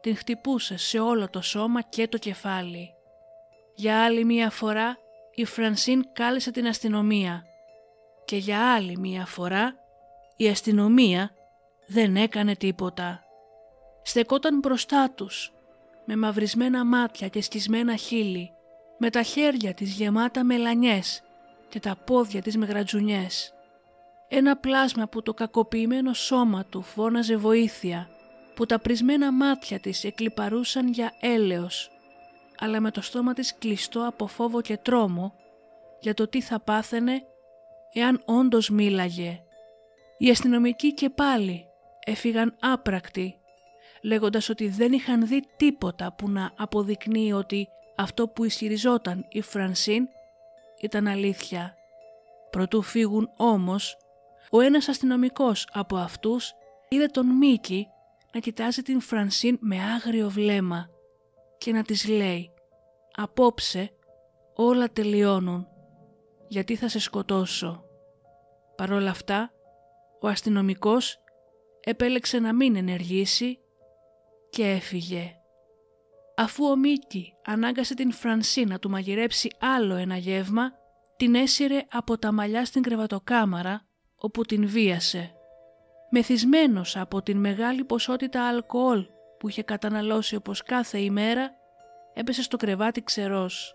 την 0.00 0.16
χτυπούσε 0.16 0.76
σε 0.76 0.98
όλο 0.98 1.28
το 1.30 1.40
σώμα 1.40 1.82
και 1.82 2.08
το 2.08 2.18
κεφάλι. 2.18 2.90
Για 3.74 4.04
άλλη 4.04 4.24
μία 4.24 4.50
φορά 4.50 4.96
η 5.34 5.44
Φρανσίν 5.44 6.12
κάλεσε 6.12 6.50
την 6.50 6.66
αστυνομία 6.66 7.44
και 8.24 8.36
για 8.36 8.74
άλλη 8.74 8.98
μία 8.98 9.26
φορά 9.26 9.74
η 10.36 10.48
αστυνομία 10.48 11.30
δεν 11.86 12.16
έκανε 12.16 12.56
τίποτα. 12.56 13.24
Στεκόταν 14.02 14.58
μπροστά 14.58 15.10
τους 15.10 15.52
με 16.04 16.16
μαυρισμένα 16.16 16.84
μάτια 16.84 17.28
και 17.28 17.42
σκισμένα 17.42 17.96
χείλη 17.96 18.55
με 18.98 19.10
τα 19.10 19.22
χέρια 19.22 19.74
της 19.74 19.92
γεμάτα 19.92 20.44
μελανιές 20.44 21.22
και 21.68 21.80
τα 21.80 21.96
πόδια 22.04 22.42
της 22.42 22.56
με 22.56 22.66
γρατζουνιές. 22.66 23.54
Ένα 24.28 24.56
πλάσμα 24.56 25.08
που 25.08 25.22
το 25.22 25.34
κακοποιημένο 25.34 26.12
σώμα 26.12 26.64
του 26.64 26.82
φώναζε 26.82 27.36
βοήθεια, 27.36 28.08
που 28.54 28.66
τα 28.66 28.78
πρισμένα 28.78 29.32
μάτια 29.32 29.80
της 29.80 30.04
εκλυπαρούσαν 30.04 30.88
για 30.88 31.12
έλεος, 31.20 31.90
αλλά 32.58 32.80
με 32.80 32.90
το 32.90 33.00
στόμα 33.00 33.32
της 33.32 33.54
κλειστό 33.58 34.06
από 34.06 34.26
φόβο 34.26 34.60
και 34.60 34.76
τρόμο 34.76 35.34
για 36.00 36.14
το 36.14 36.28
τι 36.28 36.40
θα 36.40 36.60
πάθαινε 36.60 37.22
εάν 37.92 38.22
όντως 38.24 38.68
μίλαγε. 38.70 39.40
Οι 40.18 40.30
αστυνομικοί 40.30 40.94
και 40.94 41.10
πάλι 41.10 41.66
έφυγαν 42.04 42.56
άπρακτοι, 42.60 43.36
λέγοντας 44.02 44.48
ότι 44.48 44.68
δεν 44.68 44.92
είχαν 44.92 45.26
δει 45.26 45.42
τίποτα 45.56 46.12
που 46.12 46.30
να 46.30 46.52
αποδεικνύει 46.56 47.32
ότι 47.32 47.68
αυτό 47.96 48.28
που 48.28 48.44
ισχυριζόταν 48.44 49.26
η 49.28 49.40
Φρανσίν 49.40 50.08
ήταν 50.80 51.06
αλήθεια. 51.06 51.76
Προτού 52.50 52.82
φύγουν 52.82 53.30
όμως, 53.36 53.96
ο 54.50 54.60
ένας 54.60 54.88
αστυνομικός 54.88 55.68
από 55.72 55.96
αυτούς 55.96 56.54
είδε 56.88 57.06
τον 57.06 57.26
Μίκη 57.26 57.86
να 58.32 58.40
κοιτάζει 58.40 58.82
την 58.82 59.00
Φρανσίν 59.00 59.58
με 59.60 59.76
άγριο 59.82 60.28
βλέμμα 60.28 60.90
και 61.58 61.72
να 61.72 61.82
της 61.82 62.08
λέει 62.08 62.50
«Απόψε 63.16 63.90
όλα 64.54 64.88
τελειώνουν, 64.92 65.68
γιατί 66.48 66.76
θα 66.76 66.88
σε 66.88 66.98
σκοτώσω». 66.98 67.84
Παρ' 68.76 68.92
όλα 68.92 69.10
αυτά, 69.10 69.50
ο 70.20 70.28
αστυνομικός 70.28 71.18
επέλεξε 71.84 72.38
να 72.38 72.54
μην 72.54 72.76
ενεργήσει 72.76 73.58
και 74.50 74.70
έφυγε. 74.70 75.35
Αφού 76.38 76.64
ο 76.64 76.76
Μίκη 76.76 77.34
ανάγκασε 77.44 77.94
την 77.94 78.12
Φρανσί 78.12 78.64
να 78.64 78.78
του 78.78 78.90
μαγειρέψει 78.90 79.48
άλλο 79.60 79.94
ένα 79.94 80.16
γεύμα, 80.16 80.72
την 81.16 81.34
έσυρε 81.34 81.82
από 81.90 82.18
τα 82.18 82.32
μαλλιά 82.32 82.64
στην 82.64 82.82
κρεβατοκάμαρα 82.82 83.86
όπου 84.16 84.42
την 84.42 84.68
βίασε. 84.68 85.30
Μεθυσμένος 86.10 86.96
από 86.96 87.22
την 87.22 87.38
μεγάλη 87.38 87.84
ποσότητα 87.84 88.48
αλκοόλ 88.48 89.06
που 89.38 89.48
είχε 89.48 89.62
καταναλώσει 89.62 90.36
όπως 90.36 90.62
κάθε 90.62 90.98
ημέρα, 90.98 91.50
έπεσε 92.14 92.42
στο 92.42 92.56
κρεβάτι 92.56 93.02
ξερός. 93.02 93.74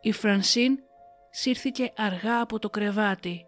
Η 0.00 0.12
Φρανσίν 0.12 0.78
σύρθηκε 1.30 1.92
αργά 1.96 2.40
από 2.40 2.58
το 2.58 2.70
κρεβάτι. 2.70 3.44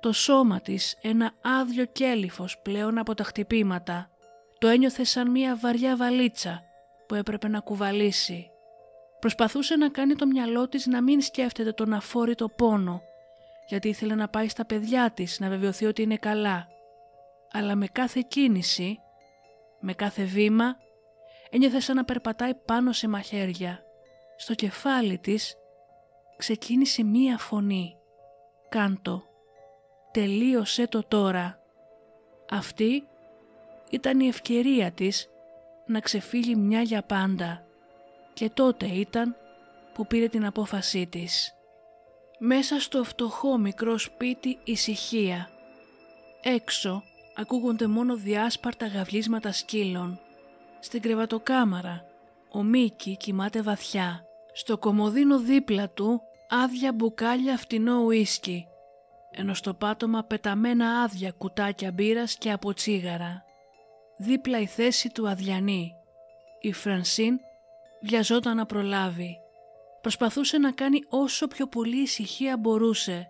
Το 0.00 0.12
σώμα 0.12 0.60
της 0.60 0.98
ένα 1.02 1.32
άδειο 1.42 1.84
κέλυφος 1.84 2.58
πλέον 2.62 2.98
από 2.98 3.14
τα 3.14 3.24
χτυπήματα. 3.24 4.10
Το 4.58 4.68
ένιωθε 4.68 5.04
σαν 5.04 5.30
μια 5.30 5.56
βαριά 5.56 5.96
βαλίτσα 5.96 6.67
που 7.08 7.14
έπρεπε 7.14 7.48
να 7.48 7.60
κουβαλήσει. 7.60 8.50
Προσπαθούσε 9.20 9.76
να 9.76 9.88
κάνει 9.88 10.14
το 10.14 10.26
μυαλό 10.26 10.68
της 10.68 10.86
να 10.86 11.02
μην 11.02 11.20
σκέφτεται 11.20 11.72
τον 11.72 11.92
αφόρητο 11.92 12.48
πόνο, 12.48 13.02
γιατί 13.68 13.88
ήθελε 13.88 14.14
να 14.14 14.28
πάει 14.28 14.48
στα 14.48 14.66
παιδιά 14.66 15.10
της 15.10 15.40
να 15.40 15.48
βεβαιωθεί 15.48 15.86
ότι 15.86 16.02
είναι 16.02 16.16
καλά. 16.16 16.68
Αλλά 17.52 17.74
με 17.74 17.86
κάθε 17.86 18.24
κίνηση, 18.28 18.98
με 19.80 19.92
κάθε 19.92 20.24
βήμα, 20.24 20.76
ένιωθε 21.50 21.80
σαν 21.80 21.96
να 21.96 22.04
περπατάει 22.04 22.54
πάνω 22.54 22.92
σε 22.92 23.08
μαχαίρια. 23.08 23.82
Στο 24.36 24.54
κεφάλι 24.54 25.18
της 25.18 25.56
ξεκίνησε 26.36 27.04
μία 27.04 27.38
φωνή. 27.38 27.96
«Κάντο, 28.68 29.22
τελείωσέ 30.10 30.86
το 30.86 31.02
τώρα». 31.08 31.62
Αυτή 32.50 33.08
ήταν 33.90 34.20
η 34.20 34.26
ευκαιρία 34.26 34.92
της 34.92 35.30
να 35.88 36.00
ξεφύγει 36.00 36.54
μια 36.54 36.82
για 36.82 37.02
πάντα 37.02 37.62
και 38.32 38.50
τότε 38.50 38.86
ήταν 38.86 39.36
που 39.94 40.06
πήρε 40.06 40.28
την 40.28 40.46
απόφασή 40.46 41.06
της. 41.06 41.52
Μέσα 42.38 42.80
στο 42.80 43.04
φτωχό 43.04 43.58
μικρό 43.58 43.98
σπίτι 43.98 44.58
ησυχία. 44.64 45.48
Έξω 46.42 47.02
ακούγονται 47.36 47.86
μόνο 47.86 48.16
διάσπαρτα 48.16 48.86
γαυλίσματα 48.86 49.52
σκύλων. 49.52 50.20
Στην 50.80 51.02
κρεβατοκάμαρα 51.02 52.04
ο 52.52 52.62
Μίκη 52.62 53.16
κοιμάται 53.16 53.62
βαθιά. 53.62 54.22
Στο 54.52 54.78
κομοδίνο 54.78 55.38
δίπλα 55.38 55.88
του 55.88 56.20
άδεια 56.48 56.92
μπουκάλια 56.92 57.56
φτηνό 57.56 58.02
ουίσκι, 58.04 58.66
ενώ 59.30 59.54
στο 59.54 59.74
πάτωμα 59.74 60.22
πεταμένα 60.22 61.00
άδεια 61.00 61.32
κουτάκια 61.32 61.92
μπύρας 61.92 62.36
και 62.36 62.52
από 62.52 62.74
τσίγαρα 62.74 63.47
δίπλα 64.18 64.60
η 64.60 64.66
θέση 64.66 65.08
του 65.08 65.28
αδιανή. 65.28 65.92
Η 66.60 66.72
Φρανσίν 66.72 67.38
βιαζόταν 68.02 68.56
να 68.56 68.66
προλάβει. 68.66 69.36
Προσπαθούσε 70.00 70.58
να 70.58 70.72
κάνει 70.72 70.98
όσο 71.08 71.46
πιο 71.46 71.66
πολύ 71.66 72.02
ησυχία 72.02 72.56
μπορούσε. 72.56 73.28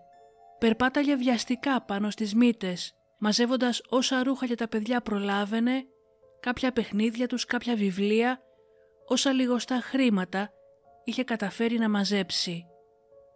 Περπάταγε 0.59 1.15
βιαστικά 1.15 1.81
πάνω 1.81 2.09
στις 2.09 2.35
μύτες, 2.35 2.93
μαζεύοντας 3.17 3.81
όσα 3.89 4.23
ρούχα 4.23 4.45
για 4.45 4.55
τα 4.55 4.67
παιδιά 4.67 5.01
προλάβαινε, 5.01 5.85
κάποια 6.39 6.71
παιχνίδια 6.71 7.27
τους, 7.27 7.45
κάποια 7.45 7.75
βιβλία, 7.75 8.41
όσα 9.07 9.31
λιγοστά 9.31 9.75
χρήματα 9.75 10.49
είχε 11.03 11.23
καταφέρει 11.23 11.77
να 11.77 11.89
μαζέψει. 11.89 12.65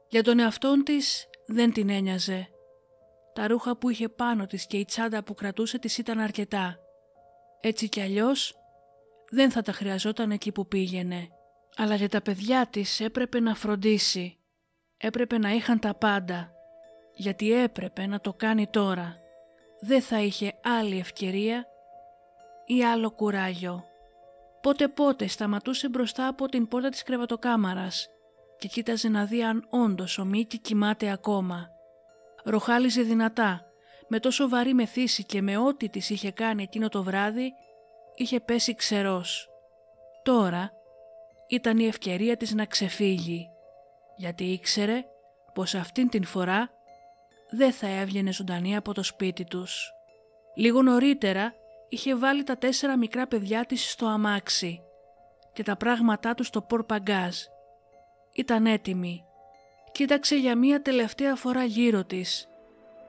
Για 0.09 0.23
τον 0.23 0.39
εαυτόν 0.39 0.83
της 0.83 1.27
δεν 1.45 1.73
την 1.73 1.89
ένοιαζε. 1.89 2.47
Τα 3.33 3.47
ρούχα 3.47 3.77
που 3.77 3.89
είχε 3.89 4.09
πάνω 4.09 4.45
της 4.45 4.65
και 4.67 4.77
η 4.77 4.85
τσάντα 4.85 5.23
που 5.23 5.33
κρατούσε 5.33 5.79
της 5.79 5.97
ήταν 5.97 6.19
αρκετά. 6.19 6.82
Έτσι 7.65 7.89
κι 7.89 8.01
αλλιώς 8.01 8.55
δεν 9.29 9.51
θα 9.51 9.61
τα 9.61 9.71
χρειαζόταν 9.71 10.31
εκεί 10.31 10.51
που 10.51 10.67
πήγαινε. 10.67 11.27
Αλλά 11.75 11.95
για 11.95 12.09
τα 12.09 12.21
παιδιά 12.21 12.67
της 12.67 12.99
έπρεπε 12.99 13.39
να 13.39 13.55
φροντίσει. 13.55 14.37
Έπρεπε 14.97 15.37
να 15.37 15.49
είχαν 15.49 15.79
τα 15.79 15.95
πάντα. 15.95 16.51
Γιατί 17.15 17.53
έπρεπε 17.53 18.05
να 18.05 18.19
το 18.19 18.33
κάνει 18.33 18.67
τώρα. 18.67 19.17
Δεν 19.79 20.01
θα 20.01 20.21
είχε 20.21 20.53
άλλη 20.63 20.99
ευκαιρία 20.99 21.65
ή 22.65 22.83
άλλο 22.83 23.11
κουράγιο. 23.11 23.83
Πότε 24.61 24.87
πότε 24.87 25.27
σταματούσε 25.27 25.89
μπροστά 25.89 26.27
από 26.27 26.45
την 26.45 26.67
πόρτα 26.67 26.89
της 26.89 27.03
κρεβατοκάμαρας 27.03 28.07
και 28.57 28.67
κοίταζε 28.67 29.09
να 29.09 29.25
δει 29.25 29.43
αν 29.43 29.67
όντως 29.69 30.17
ο 30.17 30.25
Μίκη 30.25 30.59
κοιμάται 30.59 31.11
ακόμα. 31.11 31.69
Ροχάλιζε 32.43 33.01
δυνατά, 33.01 33.65
με 34.07 34.19
τόσο 34.19 34.49
βαρύ 34.49 34.73
μεθύση 34.73 35.23
και 35.23 35.41
με 35.41 35.57
ό,τι 35.57 35.89
της 35.89 36.09
είχε 36.09 36.31
κάνει 36.31 36.63
εκείνο 36.63 36.89
το 36.89 37.03
βράδυ, 37.03 37.53
είχε 38.15 38.39
πέσει 38.39 38.75
ξερός. 38.75 39.49
Τώρα 40.23 40.71
ήταν 41.47 41.79
η 41.79 41.85
ευκαιρία 41.85 42.37
της 42.37 42.53
να 42.53 42.65
ξεφύγει, 42.65 43.49
γιατί 44.15 44.43
ήξερε 44.43 45.05
πως 45.53 45.75
αυτήν 45.75 46.09
την 46.09 46.25
φορά 46.25 46.69
δεν 47.49 47.71
θα 47.71 47.87
έβγαινε 47.87 48.31
ζωντανή 48.31 48.75
από 48.75 48.93
το 48.93 49.03
σπίτι 49.03 49.43
τους. 49.43 49.91
Λίγο 50.55 50.81
νωρίτερα 50.81 51.53
είχε 51.89 52.15
βάλει 52.15 52.43
τα 52.43 52.57
τέσσερα 52.57 52.97
μικρά 52.97 53.27
παιδιά 53.27 53.65
της 53.65 53.91
στο 53.91 54.05
αμάξι 54.05 54.81
και 55.53 55.63
τα 55.63 55.77
πράγματά 55.77 56.33
τους 56.33 56.47
στο 56.47 56.61
πορπαγκάζ. 56.61 57.35
Ήταν 58.35 58.65
έτοιμη. 58.65 59.25
Κοίταξε 59.91 60.35
για 60.35 60.57
μία 60.57 60.81
τελευταία 60.81 61.35
φορά 61.35 61.63
γύρω 61.63 62.03
της. 62.03 62.47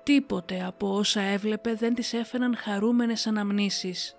Τίποτε 0.04 0.64
από 0.64 0.94
όσα 0.94 1.20
έβλεπε 1.20 1.74
δεν 1.74 1.94
της 1.94 2.12
έφεραν 2.12 2.56
χαρούμενες 2.56 3.26
αναμνήσεις. 3.26 4.16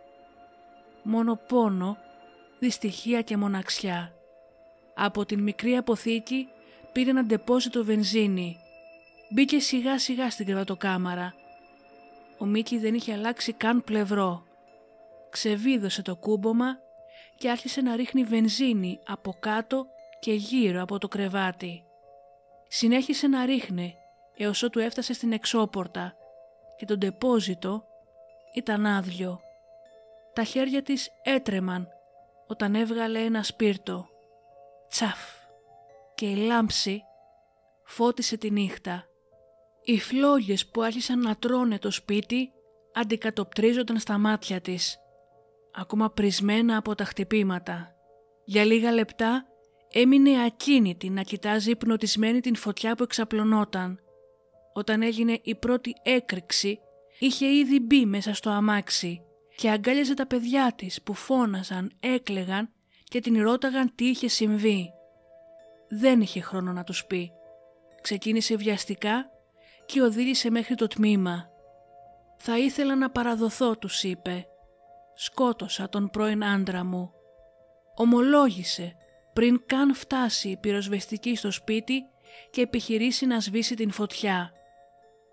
Μόνο 1.04 1.40
πόνο, 1.48 1.98
δυστυχία 2.60 3.22
και 3.22 3.38
μοναξιά. 3.38 4.14
Από 4.96 5.26
την 5.26 5.44
μικρή 5.44 5.76
αποθήκη 5.76 6.48
πήρε 6.92 7.10
ένα 7.10 7.24
ντεπόζιτο 7.24 7.84
βενζίνη. 7.84 8.58
Μπήκε 9.30 9.60
σιγά 9.60 10.00
σιγά 10.00 10.30
στην 10.30 10.46
κρεβατοκάμαρα. 10.46 11.34
Ο 12.38 12.46
Μίκη 12.46 12.78
δεν 12.78 12.94
είχε 12.94 13.14
αλλάξει 13.14 13.54
καν 13.54 13.84
πλευρό 13.84 14.46
ξεβίδωσε 15.36 16.02
το 16.02 16.16
κούμπομα 16.16 16.80
και 17.38 17.50
άρχισε 17.50 17.82
να 17.82 17.96
ρίχνει 17.96 18.24
βενζίνη 18.24 19.00
από 19.06 19.36
κάτω 19.40 19.88
και 20.20 20.34
γύρω 20.34 20.82
από 20.82 20.98
το 20.98 21.08
κρεβάτι. 21.08 21.84
Συνέχισε 22.68 23.28
να 23.28 23.46
ρίχνει 23.46 23.96
έως 24.38 24.64
ότου 24.64 24.80
έφτασε 24.80 25.14
στην 25.14 25.32
εξώπορτα 25.32 26.16
και 26.78 26.86
το 26.86 26.98
ντεπόζιτο 26.98 27.86
ήταν 28.54 28.86
άδειο. 28.86 29.40
Τα 30.34 30.44
χέρια 30.44 30.82
της 30.82 31.10
έτρεμαν 31.24 31.88
όταν 32.48 32.76
έβγαλε 32.76 33.20
ένα 33.20 33.44
σπίρτο. 33.44 34.08
Τσαφ 34.90 35.20
και 36.16 36.26
η 36.26 36.36
λάμψη 36.36 37.02
φώτισε 37.84 38.38
τη 38.38 38.52
νύχτα. 38.52 39.06
Οι 39.84 40.00
φλόγες 40.00 40.68
που 40.68 40.82
άρχισαν 40.82 41.20
να 41.20 41.36
τρώνε 41.36 41.80
το 41.80 41.92
σπίτι 41.92 42.52
αντικατοπτρίζονταν 42.94 44.00
στα 44.00 44.18
μάτια 44.18 44.62
της 44.62 45.00
ακόμα 45.76 46.10
πρισμένα 46.10 46.78
από 46.78 46.96
τα 46.96 47.04
χτυπήματα. 47.04 47.96
Για 48.46 48.66
λίγα 48.66 48.92
λεπτά 48.92 49.46
έμεινε 49.92 50.44
ακίνητη 50.46 51.10
να 51.10 51.22
κοιτάζει 51.22 51.72
υπνοτισμένη 51.72 52.40
την 52.40 52.56
φωτιά 52.56 52.96
που 52.96 53.04
εξαπλωνόταν. 53.04 54.00
Όταν 54.78 55.02
έγινε 55.02 55.40
η 55.44 55.56
πρώτη 55.56 55.96
έκρηξη 56.04 56.80
είχε 57.20 57.46
ήδη 57.46 57.80
μπει 57.80 58.06
μέσα 58.06 58.34
στο 58.34 58.50
αμάξι 58.50 59.22
και 59.56 59.70
αγκάλιαζε 59.70 60.14
τα 60.14 60.28
παιδιά 60.28 60.74
της 60.76 61.02
που 61.02 61.14
φώναζαν, 61.14 61.92
έκλεγαν 62.00 62.70
και 63.04 63.20
την 63.20 63.42
ρώταγαν 63.42 63.92
τι 63.96 64.06
είχε 64.06 64.28
συμβεί. 64.28 64.90
Δεν 65.90 66.22
είχε 66.22 66.42
χρόνο 66.42 66.72
να 66.72 66.84
τους 66.84 67.06
πει. 67.06 67.32
Ξεκίνησε 68.02 68.56
βιαστικά 68.56 69.30
και 69.86 70.02
οδήγησε 70.02 70.50
μέχρι 70.50 70.76
το 70.76 70.88
τμήμα. 70.88 71.50
«Θα 72.38 72.58
ήθελα 72.58 72.96
να 72.96 73.10
παραδοθώ», 73.10 73.78
τους 73.78 74.04
είπε 74.04 74.48
σκότωσα 75.16 75.90
τον 75.90 76.10
πρώην 76.10 76.46
άντρα 76.46 76.84
μου. 76.84 77.12
Ομολόγησε 77.96 78.96
πριν 79.34 79.62
καν 79.66 79.96
φτάσει 79.96 80.50
η 80.50 80.58
πυροσβεστική 80.58 81.36
στο 81.36 81.52
σπίτι 81.52 82.04
και 82.50 82.62
επιχειρήσει 82.62 83.26
να 83.26 83.40
σβήσει 83.40 83.76
την 83.76 83.92
φωτιά. 83.92 84.52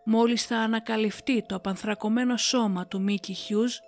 Μόλις 0.05 0.47
θα 0.47 0.57
ανακαλυφθεί 0.57 1.43
το 1.43 1.55
απανθρακωμένο 1.55 2.37
σώμα 2.37 2.87
του 2.87 3.01
Μίκη 3.01 3.33
Χιούς, 3.33 3.81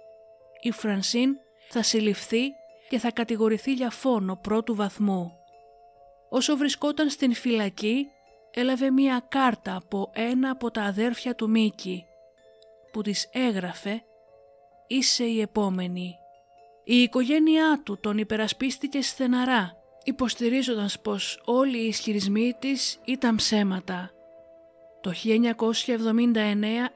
η 0.61 0.71
Φρανσίν 0.71 1.37
θα 1.69 1.83
συλληφθεί 1.83 2.53
και 2.89 2.99
θα 2.99 3.11
κατηγορηθεί 3.11 3.73
για 3.73 3.91
φόνο 3.91 4.37
πρώτου 4.37 4.75
βαθμού. 4.75 5.33
Όσο 6.29 6.57
βρισκόταν 6.57 7.11
στην 7.11 7.35
φυλακή, 7.35 8.07
έλαβε 8.51 8.91
μία 8.91 9.25
κάρτα 9.29 9.77
από 9.77 10.11
ένα 10.15 10.51
από 10.51 10.71
τα 10.71 10.83
αδέρφια 10.83 11.35
του 11.35 11.51
Μίκη, 11.51 12.05
που 12.93 13.03
της 13.03 13.29
έγραφε 13.33 14.03
είσαι 14.87 15.25
η 15.25 15.41
επόμενη. 15.41 16.19
Η 16.85 17.03
οικογένειά 17.03 17.81
του 17.85 17.99
τον 18.01 18.19
υπερασπίστηκε 18.19 19.03
στεναρά, 19.03 19.73
υποστηρίζοντας 20.05 21.01
πως 21.01 21.41
όλοι 21.45 21.79
οι 21.79 21.87
ισχυρισμοί 21.87 22.57
της 22.59 23.01
ήταν 23.05 23.37
ψέματα. 23.37 24.14
Το 25.05 25.13
1979 25.25 26.35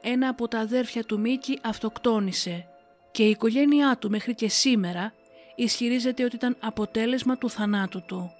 ένα 0.01 0.27
από 0.29 0.47
τα 0.47 0.59
αδέρφια 0.59 1.03
του 1.03 1.19
Μίκη 1.19 1.59
αυτοκτόνησε 1.63 2.65
και 3.11 3.23
η 3.23 3.29
οικογένειά 3.29 3.97
του 3.97 4.09
μέχρι 4.09 4.35
και 4.35 4.49
σήμερα 4.49 5.13
ισχυρίζεται 5.55 6.23
ότι 6.23 6.35
ήταν 6.35 6.57
αποτέλεσμα 6.59 7.37
του 7.37 7.49
θανάτου 7.49 8.01
του. 8.05 8.31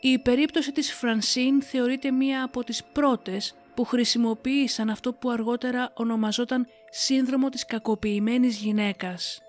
Η 0.00 0.18
περίπτωση 0.18 0.72
της 0.72 0.92
Φρανσίν 0.92 1.62
θεωρείται 1.62 2.10
μία 2.10 2.44
από 2.44 2.64
τις 2.64 2.84
πρώτες 2.84 3.54
που 3.74 3.84
χρησιμοποίησαν 3.84 4.90
αυτό 4.90 5.12
που 5.12 5.30
αργότερα 5.30 5.92
ονομαζόταν 5.94 6.66
σύνδρομο 6.90 7.48
της 7.48 7.64
κακοποιημένης 7.64 8.56
γυναίκας. 8.56 9.40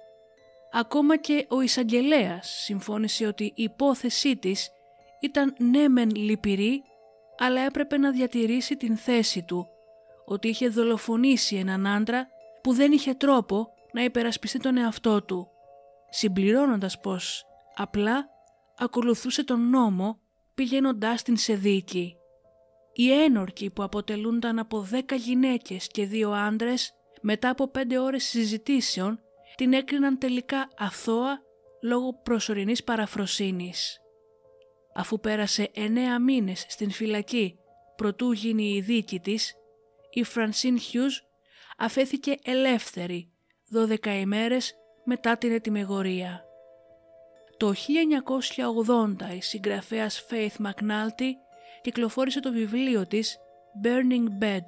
Ακόμα 0.72 1.18
και 1.18 1.46
ο 1.50 1.62
εισαγγελέας 1.62 2.62
συμφώνησε 2.64 3.26
ότι 3.26 3.44
η 3.44 3.64
υπόθεσή 3.64 4.36
της 4.36 4.70
ήταν 5.20 5.56
ναι 5.58 5.88
μεν 5.88 6.10
λυπηρή, 6.16 6.84
αλλά 7.38 7.62
έπρεπε 7.62 7.98
να 7.98 8.12
διατηρήσει 8.12 8.78
την 8.78 8.98
θέση 8.98 9.44
του, 9.44 9.68
ότι 10.26 10.48
είχε 10.48 10.68
δολοφονήσει 10.68 11.56
έναν 11.56 11.88
άντρα 11.88 12.28
που 12.64 12.74
δεν 12.74 12.92
είχε 12.92 13.14
τρόπο 13.14 13.74
να 13.92 14.04
υπερασπιστεί 14.04 14.60
τον 14.60 14.78
εαυτό 14.78 15.24
του, 15.24 15.48
συμπληρώνοντας 16.10 17.00
πως 17.00 17.46
απλά 17.76 18.30
ακολουθούσε 18.78 19.44
τον 19.44 19.70
νόμο 19.70 20.20
πηγαίνοντάς 20.56 21.22
την 21.22 21.38
σε 21.38 21.54
δίκη. 21.54 22.18
Οι 22.94 23.12
ένορκοι 23.12 23.70
που 23.70 23.84
αποτελούνταν 23.84 24.60
από 24.60 24.82
δέκα 24.82 25.16
γυναίκες 25.16 25.88
και 25.88 26.06
δύο 26.06 26.32
άντρες 26.32 26.94
μετά 27.22 27.50
από 27.50 27.68
πέντε 27.68 28.00
ώρες 28.00 28.24
συζητήσεων 28.24 29.20
την 29.56 29.74
έκριναν 29.74 30.18
τελικά 30.18 30.68
αθώα 30.78 31.42
λόγω 31.82 32.14
προσωρινής 32.14 32.84
παραφροσύνης. 32.84 34.03
Αφού 34.96 35.20
πέρασε 35.20 35.70
εννέα 35.74 36.20
μήνες 36.20 36.66
στην 36.68 36.92
φυλακή 36.92 37.58
προτού 37.96 38.32
γίνει 38.32 38.74
η 38.76 38.82
δίκη 38.82 39.20
της, 39.20 39.54
η 40.10 40.24
Φρανσίν 40.24 40.80
Χιούς 40.80 41.24
αφέθηκε 41.78 42.36
ελεύθερη 42.44 43.32
12 43.74 44.06
ημέρες 44.06 44.74
μετά 45.04 45.38
την 45.38 45.52
ετοιμεγορία. 45.52 46.46
Το 47.58 47.74
1980 49.30 49.36
η 49.36 49.42
συγγραφέας 49.42 50.26
Faith 50.30 50.66
McNulty 50.66 51.30
κυκλοφόρησε 51.82 52.40
το 52.40 52.52
βιβλίο 52.52 53.08
της 53.08 53.38
Burning 53.84 54.44
Bed 54.44 54.64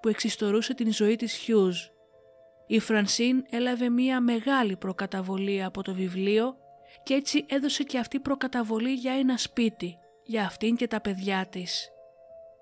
που 0.00 0.08
εξιστορούσε 0.08 0.74
την 0.74 0.92
ζωή 0.92 1.16
της 1.16 1.44
Hughes. 1.46 1.90
Η 2.66 2.78
Φρανσίν 2.78 3.44
έλαβε 3.50 3.88
μία 3.88 4.20
μεγάλη 4.20 4.76
προκαταβολή 4.76 5.64
από 5.64 5.82
το 5.82 5.94
βιβλίο 5.94 6.56
και 7.02 7.14
έτσι 7.14 7.44
έδωσε 7.48 7.82
και 7.82 7.98
αυτή 7.98 8.20
προκαταβολή 8.20 8.92
για 8.92 9.12
ένα 9.12 9.36
σπίτι, 9.36 9.98
για 10.24 10.44
αυτήν 10.44 10.76
και 10.76 10.86
τα 10.86 11.00
παιδιά 11.00 11.46
της. 11.46 11.90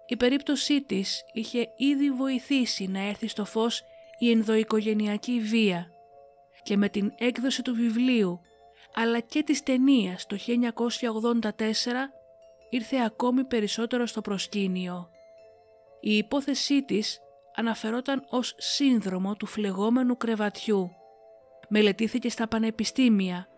Η 0.07 0.16
περίπτωσή 0.16 0.83
της 0.83 1.25
είχε 1.33 1.68
ήδη 1.77 2.11
βοηθήσει 2.11 2.87
να 2.87 3.01
έρθει 3.01 3.29
στο 3.29 3.44
φως 3.44 3.83
η 4.18 4.31
ενδοοικογενειακή 4.31 5.40
βία 5.40 5.90
και 6.62 6.77
με 6.77 6.88
την 6.88 7.12
έκδοση 7.18 7.62
του 7.62 7.75
βιβλίου 7.75 8.40
αλλά 8.94 9.20
και 9.20 9.42
της 9.42 9.62
ταινίας 9.62 10.27
το 10.27 10.37
1984 11.40 11.51
ήρθε 12.70 13.01
ακόμη 13.01 13.44
περισσότερο 13.44 14.07
στο 14.07 14.20
προσκήνιο. 14.20 15.09
Η 16.01 16.16
υπόθεσή 16.16 16.83
της 16.83 17.20
αναφερόταν 17.55 18.27
ως 18.31 18.55
σύνδρομο 18.59 19.35
του 19.35 19.47
φλεγόμενου 19.47 20.16
κρεβατιού. 20.16 20.90
Μελετήθηκε 21.68 22.29
στα 22.29 22.49
πανεπιστήμια 22.49 23.49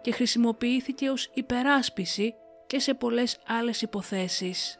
και 0.00 0.12
χρησιμοποιήθηκε 0.12 1.10
ως 1.10 1.30
υπεράσπιση 1.34 2.34
και 2.66 2.78
σε 2.78 2.94
πολλές 2.94 3.38
άλλες 3.46 3.82
υποθέσεις. 3.82 4.78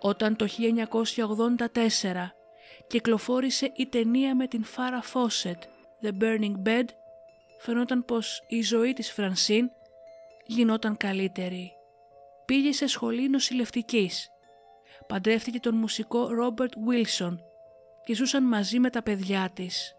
Όταν 0.00 0.36
το 0.36 0.46
1984 0.46 2.32
κυκλοφόρησε 2.86 3.72
η 3.74 3.86
ταινία 3.86 4.34
με 4.34 4.46
την 4.46 4.64
Φάρα 4.64 5.02
Φόσετ 5.02 5.62
The 6.02 6.22
Burning 6.22 6.54
Bed 6.66 6.84
φαινόταν 7.58 8.04
πως 8.04 8.42
η 8.48 8.62
ζωή 8.62 8.92
της 8.92 9.12
Φρανσίν 9.12 9.70
γινόταν 10.46 10.96
καλύτερη. 10.96 11.72
Πήγε 12.44 12.72
σε 12.72 12.86
σχολή 12.86 13.28
νοσηλευτικής. 13.28 14.30
Παντρεύτηκε 15.06 15.60
τον 15.60 15.74
μουσικό 15.74 16.28
Ρόμπερτ 16.28 16.72
Βίλσον 16.86 17.40
και 18.04 18.14
ζούσαν 18.14 18.44
μαζί 18.44 18.78
με 18.78 18.90
τα 18.90 19.02
παιδιά 19.02 19.50
της. 19.54 19.96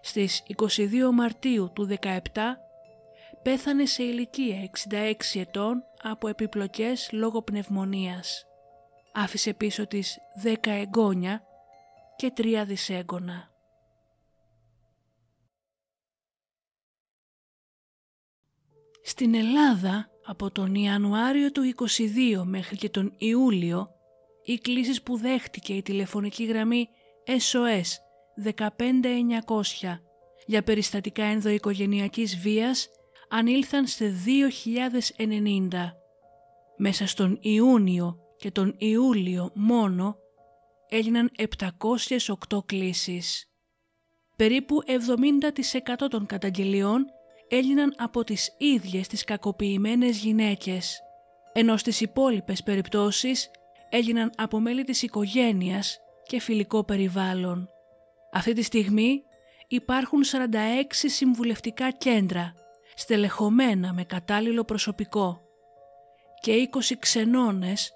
Στις 0.00 0.42
22 0.56 1.10
Μαρτίου 1.12 1.70
του 1.74 1.88
17 2.02 2.18
πέθανε 3.46 3.86
σε 3.86 4.02
ηλικία 4.02 4.70
66 4.90 5.14
ετών 5.34 5.82
από 6.02 6.28
επιπλοκές 6.28 7.08
λόγω 7.12 7.42
πνευμονίας. 7.42 8.46
Άφησε 9.12 9.54
πίσω 9.54 9.86
της 9.86 10.18
10 10.44 10.54
εγγόνια 10.62 11.42
και 12.16 12.32
3 12.36 12.64
δισέγγωνα. 12.66 13.50
Στην 19.02 19.34
Ελλάδα 19.34 20.10
από 20.24 20.50
τον 20.50 20.74
Ιανουάριο 20.74 21.52
του 21.52 21.74
22 21.76 22.42
μέχρι 22.44 22.76
και 22.76 22.88
τον 22.88 23.14
Ιούλιο 23.18 23.90
οι 24.44 24.58
κλήσεις 24.58 25.02
που 25.02 25.16
δέχτηκε 25.16 25.72
η 25.74 25.82
τηλεφωνική 25.82 26.44
γραμμή 26.44 26.88
SOS 27.26 27.88
15900 28.76 29.98
για 30.46 30.62
περιστατικά 30.62 31.24
ενδοοικογενειακής 31.24 32.38
βίας 32.38 32.90
ανήλθαν 33.28 33.86
σε 33.86 34.14
2090. 35.16 35.92
Μέσα 36.76 37.06
στον 37.06 37.38
Ιούνιο 37.40 38.18
και 38.36 38.50
τον 38.50 38.74
Ιούλιο 38.78 39.50
μόνο 39.54 40.16
έγιναν 40.88 41.30
708 42.48 42.58
κλήσεις. 42.66 43.50
Περίπου 44.36 44.82
70% 44.86 46.08
των 46.10 46.26
καταγγελιών 46.26 47.04
έγιναν 47.48 47.94
από 47.96 48.24
τις 48.24 48.54
ίδιες 48.58 49.08
τις 49.08 49.24
κακοποιημένες 49.24 50.18
γυναίκες, 50.18 51.00
ενώ 51.52 51.76
στις 51.76 52.00
υπόλοιπες 52.00 52.62
περιπτώσεις 52.62 53.50
έγιναν 53.90 54.30
από 54.36 54.60
μέλη 54.60 54.84
της 54.84 55.02
οικογένειας 55.02 55.98
και 56.26 56.40
φιλικό 56.40 56.84
περιβάλλον. 56.84 57.68
Αυτή 58.32 58.52
τη 58.52 58.62
στιγμή 58.62 59.22
υπάρχουν 59.68 60.24
46 60.24 61.08
συμβουλευτικά 61.08 61.90
κέντρα, 61.90 62.54
στελεχωμένα 62.96 63.92
με 63.92 64.04
κατάλληλο 64.04 64.64
προσωπικό 64.64 65.40
και 66.40 66.68
20 66.72 66.94
ξενώνες 66.98 67.92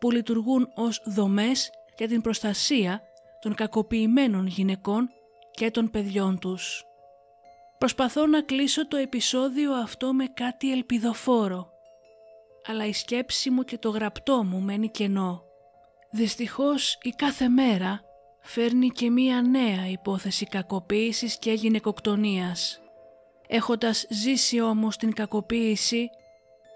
που 0.00 0.10
λειτουργούν 0.10 0.68
ως 0.74 1.02
δομές 1.06 1.70
για 1.96 2.08
την 2.08 2.20
προστασία 2.20 3.02
των 3.40 3.54
κακοποιημένων 3.54 4.46
γυναικών 4.46 5.08
και 5.50 5.70
των 5.70 5.90
παιδιών 5.90 6.38
τους. 6.38 6.84
Προσπαθώ 7.78 8.26
να 8.26 8.42
κλείσω 8.42 8.88
το 8.88 8.96
επεισόδιο 8.96 9.72
αυτό 9.72 10.12
με 10.12 10.26
κάτι 10.26 10.72
ελπιδοφόρο, 10.72 11.70
αλλά 12.66 12.86
η 12.86 12.92
σκέψη 12.92 13.50
μου 13.50 13.62
και 13.62 13.78
το 13.78 13.90
γραπτό 13.90 14.44
μου 14.44 14.60
μένει 14.60 14.88
κενό. 14.88 15.42
Δυστυχώς 16.10 16.98
η 17.02 17.10
κάθε 17.10 17.48
μέρα 17.48 18.00
φέρνει 18.40 18.88
και 18.88 19.10
μία 19.10 19.42
νέα 19.42 19.88
υπόθεση 19.88 20.46
κακοποίησης 20.46 21.38
και 21.38 21.52
γυναικοκτονίας. 21.52 22.80
Έχοντας 23.46 24.06
ζήσει 24.10 24.60
όμως 24.60 24.96
την 24.96 25.12
κακοποίηση, 25.12 26.10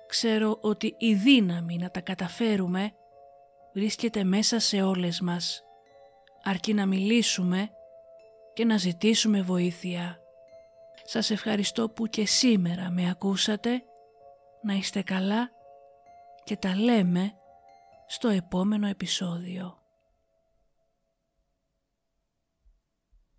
ξέρω 0.07 0.59
ότι 0.61 0.95
η 0.99 1.15
δύναμη 1.15 1.77
να 1.77 1.91
τα 1.91 2.01
καταφέρουμε 2.01 2.93
βρίσκεται 3.73 4.25
μέσα 4.25 4.59
σε 4.59 4.83
όλες 4.83 5.21
μας. 5.21 5.65
Αρκεί 6.43 6.75
να 6.75 6.87
μιλήσουμε 6.87 7.71
και 8.55 8.65
να 8.65 8.77
ζητήσουμε 8.77 9.43
βοήθεια. 9.43 10.19
Σας 11.05 11.31
ευχαριστώ 11.31 11.89
που 11.89 12.07
και 12.07 12.27
σήμερα 12.27 12.91
με 12.91 13.11
ακούσατε. 13.11 13.83
Να 14.63 14.75
είστε 14.75 15.03
καλά 15.03 15.51
και 16.45 16.57
τα 16.57 16.77
λέμε 16.77 17.33
στο 18.07 18.29
επόμενο 18.29 18.87
επεισόδιο. 18.87 19.80